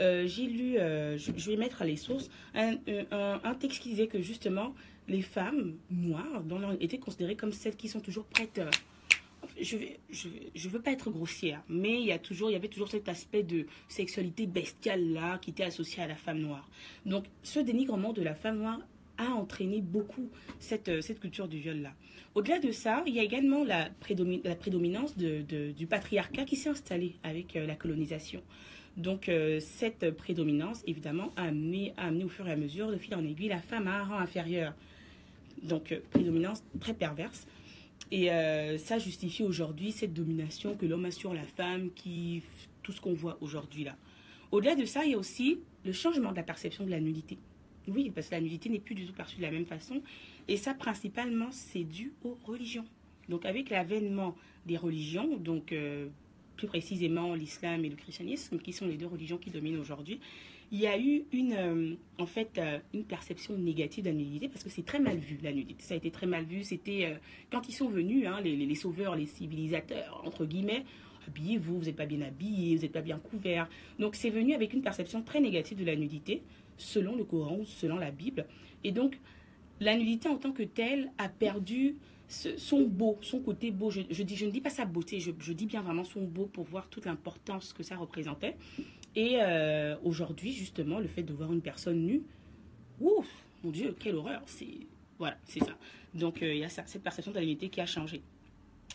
Euh, 0.00 0.26
j'ai 0.26 0.46
lu, 0.46 0.78
euh, 0.78 1.16
je, 1.18 1.50
vais 1.50 1.56
mettre 1.56 1.84
les 1.84 1.96
sources, 1.96 2.30
un, 2.54 2.76
un, 3.10 3.54
texte 3.54 3.82
qui 3.82 3.90
disait 3.90 4.06
que 4.06 4.20
justement, 4.20 4.74
les 5.08 5.22
femmes 5.22 5.74
noires 5.90 6.42
étaient 6.80 6.98
considérées 6.98 7.36
comme 7.36 7.52
celles 7.52 7.76
qui 7.76 7.88
sont 7.88 8.00
toujours 8.00 8.24
prêtes. 8.24 8.60
Euh, 9.58 9.64
je 10.10 10.28
ne 10.28 10.72
veux 10.72 10.80
pas 10.80 10.92
être 10.92 11.10
grossière, 11.10 11.62
mais 11.68 12.00
il 12.00 12.06
y, 12.06 12.12
avait 12.12 12.68
toujours 12.68 12.88
cet 12.88 13.08
aspect 13.08 13.42
de 13.42 13.66
sexualité 13.88 14.46
bestiale 14.46 15.12
là 15.12 15.38
qui 15.38 15.50
était 15.50 15.64
associé 15.64 16.02
à 16.02 16.06
la 16.06 16.16
femme 16.16 16.38
noire. 16.38 16.68
Donc 17.06 17.24
ce 17.42 17.60
dénigrement 17.60 18.12
de 18.12 18.22
la 18.22 18.34
femme 18.34 18.58
noire 18.58 18.80
a 19.16 19.30
entraîné 19.30 19.80
beaucoup 19.80 20.28
cette, 20.60 21.02
cette 21.02 21.20
culture 21.20 21.48
du 21.48 21.58
viol 21.58 21.78
là. 21.78 21.92
Au-delà 22.34 22.60
de 22.60 22.70
ça, 22.70 23.02
il 23.06 23.14
y 23.14 23.18
a 23.18 23.22
également 23.24 23.64
la, 23.64 23.90
prédominance 23.90 25.16
du 25.16 25.86
patriarcat 25.88 26.44
qui 26.44 26.56
s'est 26.56 26.68
installé 26.68 27.16
avec 27.24 27.54
la 27.54 27.74
colonisation. 27.74 28.42
Donc, 28.98 29.28
euh, 29.28 29.60
cette 29.60 30.10
prédominance, 30.10 30.82
évidemment, 30.86 31.30
a 31.36 31.44
amené, 31.44 31.94
au 32.24 32.28
fur 32.28 32.48
et 32.48 32.52
à 32.52 32.56
mesure, 32.56 32.90
de 32.90 32.96
fil 32.96 33.14
en 33.14 33.24
aiguille, 33.24 33.48
la 33.48 33.62
femme 33.62 33.86
à 33.86 34.00
un 34.00 34.04
rang 34.04 34.18
inférieur. 34.18 34.74
Donc, 35.62 35.92
euh, 35.92 36.00
prédominance 36.10 36.64
très 36.80 36.94
perverse. 36.94 37.46
Et 38.10 38.30
euh, 38.30 38.78
ça 38.78 38.98
justifie 38.98 39.42
aujourd'hui 39.42 39.92
cette 39.92 40.14
domination 40.14 40.74
que 40.76 40.86
l'homme 40.86 41.04
a 41.04 41.10
sur 41.10 41.34
la 41.34 41.42
femme, 41.42 41.90
qui 41.94 42.42
tout 42.82 42.92
ce 42.92 43.00
qu'on 43.00 43.12
voit 43.12 43.36
aujourd'hui 43.40 43.84
là. 43.84 43.96
Au-delà 44.50 44.74
de 44.74 44.86
ça, 44.86 45.04
il 45.04 45.10
y 45.10 45.14
a 45.14 45.18
aussi 45.18 45.58
le 45.84 45.92
changement 45.92 46.30
de 46.30 46.36
la 46.36 46.42
perception 46.42 46.84
de 46.84 46.90
la 46.90 47.00
nudité. 47.00 47.36
Oui, 47.86 48.10
parce 48.14 48.28
que 48.28 48.34
la 48.34 48.40
nudité 48.40 48.70
n'est 48.70 48.78
plus 48.78 48.94
du 48.94 49.06
tout 49.06 49.12
perçue 49.12 49.36
de 49.36 49.42
la 49.42 49.50
même 49.50 49.66
façon. 49.66 50.02
Et 50.46 50.56
ça, 50.56 50.72
principalement, 50.74 51.48
c'est 51.50 51.84
dû 51.84 52.12
aux 52.24 52.38
religions. 52.44 52.86
Donc, 53.28 53.44
avec 53.44 53.68
l'avènement 53.68 54.34
des 54.64 54.78
religions, 54.78 55.36
donc 55.36 55.74
plus 56.58 56.66
précisément 56.66 57.34
l'islam 57.34 57.84
et 57.84 57.88
le 57.88 57.96
christianisme, 57.96 58.58
qui 58.58 58.74
sont 58.74 58.86
les 58.86 58.98
deux 58.98 59.06
religions 59.06 59.38
qui 59.38 59.50
dominent 59.50 59.78
aujourd'hui, 59.78 60.20
il 60.70 60.80
y 60.80 60.86
a 60.86 60.98
eu 60.98 61.24
une, 61.32 61.54
euh, 61.54 61.94
en 62.18 62.26
fait, 62.26 62.58
euh, 62.58 62.78
une 62.92 63.04
perception 63.04 63.56
négative 63.56 64.04
de 64.04 64.10
la 64.10 64.16
nudité 64.16 64.48
parce 64.48 64.62
que 64.62 64.68
c'est 64.68 64.84
très 64.84 64.98
mal 64.98 65.16
vu, 65.16 65.38
la 65.42 65.52
nudité. 65.52 65.82
Ça 65.82 65.94
a 65.94 65.96
été 65.96 66.10
très 66.10 66.26
mal 66.26 66.44
vu. 66.44 66.62
C'était 66.62 67.06
euh, 67.06 67.14
quand 67.50 67.68
ils 67.68 67.72
sont 67.72 67.88
venus, 67.88 68.26
hein, 68.26 68.40
les, 68.42 68.54
les, 68.54 68.74
sauveurs, 68.74 69.16
les 69.16 69.24
civilisateurs, 69.24 70.22
entre 70.26 70.44
guillemets, 70.44 70.84
habillez-vous, 71.26 71.78
vous 71.78 71.84
n'êtes 71.86 71.96
pas 71.96 72.04
bien 72.04 72.20
habillés, 72.20 72.76
vous 72.76 72.82
n'êtes 72.82 72.92
pas 72.92 73.00
bien 73.00 73.18
couverts. 73.18 73.68
Donc 73.98 74.14
c'est 74.14 74.28
venu 74.28 74.52
avec 74.52 74.74
une 74.74 74.82
perception 74.82 75.22
très 75.22 75.40
négative 75.40 75.78
de 75.78 75.86
la 75.86 75.96
nudité, 75.96 76.42
selon 76.76 77.16
le 77.16 77.24
Coran 77.24 77.60
selon 77.64 77.96
la 77.96 78.10
Bible. 78.10 78.44
Et 78.84 78.92
donc, 78.92 79.18
la 79.80 79.96
nudité 79.96 80.28
en 80.28 80.36
tant 80.36 80.52
que 80.52 80.62
telle 80.64 81.10
a 81.18 81.28
perdu 81.28 81.96
son 82.28 82.82
beau, 82.82 83.18
son 83.22 83.40
côté 83.40 83.70
beau. 83.70 83.90
Je, 83.90 84.00
dis, 84.00 84.36
je 84.36 84.46
ne 84.46 84.50
dis 84.50 84.60
pas 84.60 84.70
sa 84.70 84.84
beauté, 84.84 85.18
je, 85.20 85.52
dis 85.52 85.66
bien 85.66 85.80
vraiment 85.80 86.04
son 86.04 86.22
beau 86.22 86.46
pour 86.46 86.64
voir 86.64 86.88
toute 86.88 87.06
l'importance 87.06 87.72
que 87.72 87.82
ça 87.82 87.96
représentait. 87.96 88.56
Et 89.16 89.38
euh, 89.40 89.96
aujourd'hui, 90.04 90.52
justement, 90.52 90.98
le 90.98 91.08
fait 91.08 91.22
de 91.22 91.32
voir 91.32 91.52
une 91.52 91.62
personne 91.62 92.04
nue, 92.04 92.22
ouf, 93.00 93.26
mon 93.64 93.70
Dieu, 93.70 93.96
quelle 93.98 94.16
horreur. 94.16 94.42
Voilà, 95.18 95.38
c'est 95.44 95.60
ça. 95.60 95.76
Donc 96.14 96.42
euh, 96.42 96.54
il 96.54 96.60
y 96.60 96.64
a 96.64 96.68
ça, 96.68 96.84
cette 96.86 97.02
perception 97.02 97.32
de 97.32 97.36
la 97.38 97.42
nudité 97.42 97.68
qui 97.68 97.80
a 97.80 97.86
changé. 97.86 98.22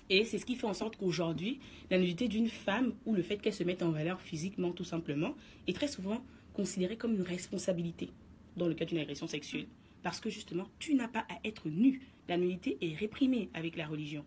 Et 0.10 0.25
c'est 0.25 0.38
ce 0.38 0.46
qui 0.46 0.56
fait 0.56 0.68
en 0.68 0.74
sorte 0.74 0.98
qu'aujourd'hui, 0.98 1.60
la 1.90 1.98
nudité 1.98 2.28
d'une 2.28 2.50
femme 2.50 2.94
ou 3.06 3.13
le 3.13 3.24
fait 3.24 3.38
qu'elle 3.38 3.54
se 3.54 3.63
mette 3.63 3.84
en 3.84 3.92
valeur 3.92 4.22
physiquement 4.22 4.72
tout 4.72 4.84
simplement 4.84 5.34
est 5.68 5.74
très 5.74 5.88
souvent 5.88 6.24
considérée 6.54 6.98
comme 6.98 7.13
une 7.16 7.22
responsabilité 7.22 8.10
dans 8.58 8.68
le 8.68 8.74
cas 8.74 8.86
d'une 8.86 9.00
agression 9.00 9.28
sexuelle. 9.28 9.66
Parce 10.04 10.20
que 10.20 10.30
justement, 10.30 10.68
tu 10.80 10.94
n'as 10.94 11.08
pas 11.08 11.26
à 11.30 11.48
être 11.48 11.70
nu. 11.70 12.02
La 12.28 12.38
nudité 12.38 12.78
est 12.82 12.96
réprimée 12.96 13.50
avec 13.54 13.76
la 13.76 13.88
religion. 13.88 14.24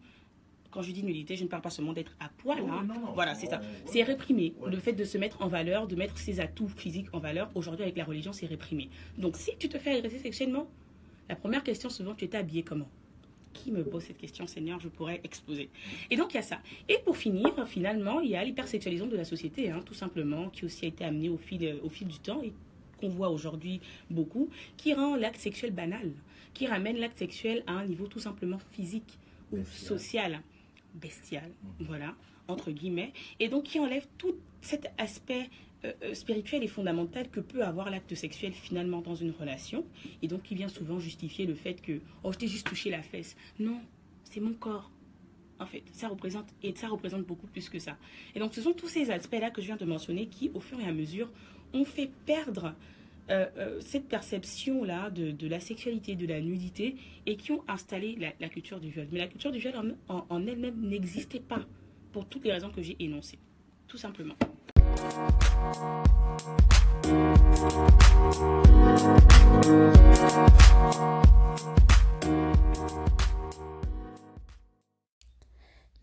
Quand 0.70 0.82
je 0.82 0.90
dis 0.90 1.02
nudité, 1.02 1.36
je 1.36 1.44
ne 1.44 1.48
parle 1.48 1.62
pas 1.62 1.70
seulement 1.70 1.92
d'être 1.92 2.16
à 2.20 2.28
poil. 2.28 2.58
Oh, 2.62 2.68
hein. 2.70 2.84
non, 2.86 3.00
non. 3.00 3.12
Voilà, 3.12 3.34
c'est 3.34 3.46
ça. 3.46 3.60
C'est 3.86 4.02
réprimé. 4.02 4.54
Ouais. 4.58 4.70
Le 4.70 4.78
fait 4.78 4.92
de 4.92 5.04
se 5.04 5.16
mettre 5.16 5.40
en 5.42 5.48
valeur, 5.48 5.86
de 5.86 5.94
mettre 5.94 6.18
ses 6.18 6.40
atouts 6.40 6.68
physiques 6.68 7.08
en 7.14 7.18
valeur, 7.18 7.50
aujourd'hui 7.54 7.84
avec 7.84 7.96
la 7.96 8.04
religion, 8.04 8.32
c'est 8.32 8.46
réprimé. 8.46 8.90
Donc 9.16 9.36
si 9.36 9.52
tu 9.58 9.68
te 9.68 9.78
fais 9.78 9.96
agresser 9.96 10.18
sexuellement, 10.18 10.66
la 11.28 11.36
première 11.36 11.62
question 11.62 11.88
souvent, 11.88 12.14
tu 12.14 12.24
étais 12.24 12.36
habillé 12.36 12.62
comment? 12.62 12.88
Qui 13.52 13.72
me 13.72 13.82
pose 13.84 14.02
cette 14.02 14.18
question, 14.18 14.46
Seigneur? 14.46 14.78
Je 14.80 14.88
pourrais 14.88 15.20
exploser. 15.24 15.70
Et 16.10 16.16
donc 16.16 16.34
il 16.34 16.36
y 16.36 16.40
a 16.40 16.42
ça. 16.42 16.58
Et 16.90 16.98
pour 17.04 17.16
finir, 17.16 17.66
finalement, 17.66 18.20
il 18.20 18.30
y 18.30 18.36
a 18.36 18.44
l'hypersexualisation 18.44 19.10
de 19.10 19.16
la 19.16 19.24
société, 19.24 19.70
hein, 19.70 19.80
tout 19.84 19.94
simplement, 19.94 20.50
qui 20.50 20.66
aussi 20.66 20.84
a 20.84 20.88
été 20.88 21.04
amené 21.04 21.30
au 21.30 21.38
fil, 21.38 21.78
au 21.82 21.88
fil 21.88 22.06
du 22.06 22.18
temps 22.18 22.42
et 22.42 22.52
qu'on 22.98 23.08
voit 23.08 23.30
aujourd'hui 23.30 23.80
beaucoup, 24.10 24.48
qui 24.76 24.94
rend 24.94 25.16
l'acte 25.16 25.40
sexuel 25.40 25.72
banal, 25.72 26.12
qui 26.54 26.66
ramène 26.66 26.96
l'acte 26.98 27.18
sexuel 27.18 27.62
à 27.66 27.72
un 27.72 27.84
niveau 27.86 28.06
tout 28.06 28.18
simplement 28.18 28.58
physique 28.72 29.18
ou 29.52 29.56
Bestial. 29.58 29.86
social, 29.98 30.42
bestial, 30.94 31.50
Mhm. 31.80 31.86
voilà, 31.86 32.14
entre 32.48 32.70
guillemets, 32.70 33.12
et 33.40 33.48
donc 33.48 33.64
qui 33.64 33.78
enlève 33.80 34.06
tout 34.18 34.34
cet 34.60 34.90
aspect 34.98 35.48
euh, 35.84 35.92
euh, 36.04 36.14
spirituel 36.14 36.62
et 36.64 36.68
fondamental 36.68 37.28
que 37.30 37.38
peut 37.38 37.62
avoir 37.62 37.90
l'acte 37.90 38.14
sexuel 38.14 38.52
finalement 38.54 39.02
dans 39.02 39.14
une 39.14 39.30
relation, 39.30 39.84
et 40.22 40.26
donc 40.26 40.42
qui 40.42 40.54
vient 40.54 40.68
souvent 40.68 40.98
justifier 40.98 41.44
le 41.46 41.54
fait 41.54 41.74
que, 41.82 42.00
oh, 42.24 42.32
je 42.32 42.38
t'ai 42.38 42.48
juste 42.48 42.66
touché 42.66 42.88
la 42.90 43.02
fesse. 43.02 43.36
Non, 43.60 43.78
c'est 44.24 44.40
mon 44.40 44.54
corps. 44.54 44.90
En 45.58 45.66
fait, 45.66 45.82
ça 45.92 46.08
représente, 46.08 46.46
et 46.62 46.74
ça 46.74 46.88
représente 46.88 47.22
beaucoup 47.24 47.46
plus 47.46 47.68
que 47.68 47.78
ça. 47.78 47.96
Et 48.34 48.38
donc, 48.38 48.54
ce 48.54 48.60
sont 48.60 48.72
tous 48.72 48.88
ces 48.88 49.10
aspects-là 49.10 49.50
que 49.50 49.60
je 49.62 49.66
viens 49.66 49.76
de 49.76 49.84
mentionner 49.86 50.26
qui, 50.26 50.50
au 50.54 50.60
fur 50.60 50.78
et 50.80 50.84
à 50.86 50.92
mesure, 50.92 51.30
ont 51.72 51.84
fait 51.84 52.10
perdre 52.26 52.74
euh, 53.30 53.46
euh, 53.56 53.80
cette 53.80 54.06
perception-là 54.06 55.10
de, 55.10 55.30
de 55.30 55.48
la 55.48 55.58
sexualité, 55.60 56.14
de 56.14 56.26
la 56.26 56.40
nudité, 56.40 56.96
et 57.26 57.36
qui 57.36 57.52
ont 57.52 57.64
installé 57.68 58.16
la, 58.20 58.32
la 58.38 58.48
culture 58.48 58.78
du 58.80 58.90
viol. 58.90 59.08
Mais 59.10 59.18
la 59.18 59.26
culture 59.28 59.50
du 59.50 59.58
viol 59.58 59.74
en, 60.08 60.14
en- 60.14 60.26
en 60.28 60.46
elle-même 60.46 60.80
n'existait 60.80 61.40
pas, 61.40 61.64
pour 62.12 62.26
toutes 62.26 62.44
les 62.44 62.52
raisons 62.52 62.70
que 62.70 62.82
j'ai 62.82 62.96
énoncées. 63.00 63.38
Tout 63.88 63.98
simplement. 63.98 64.34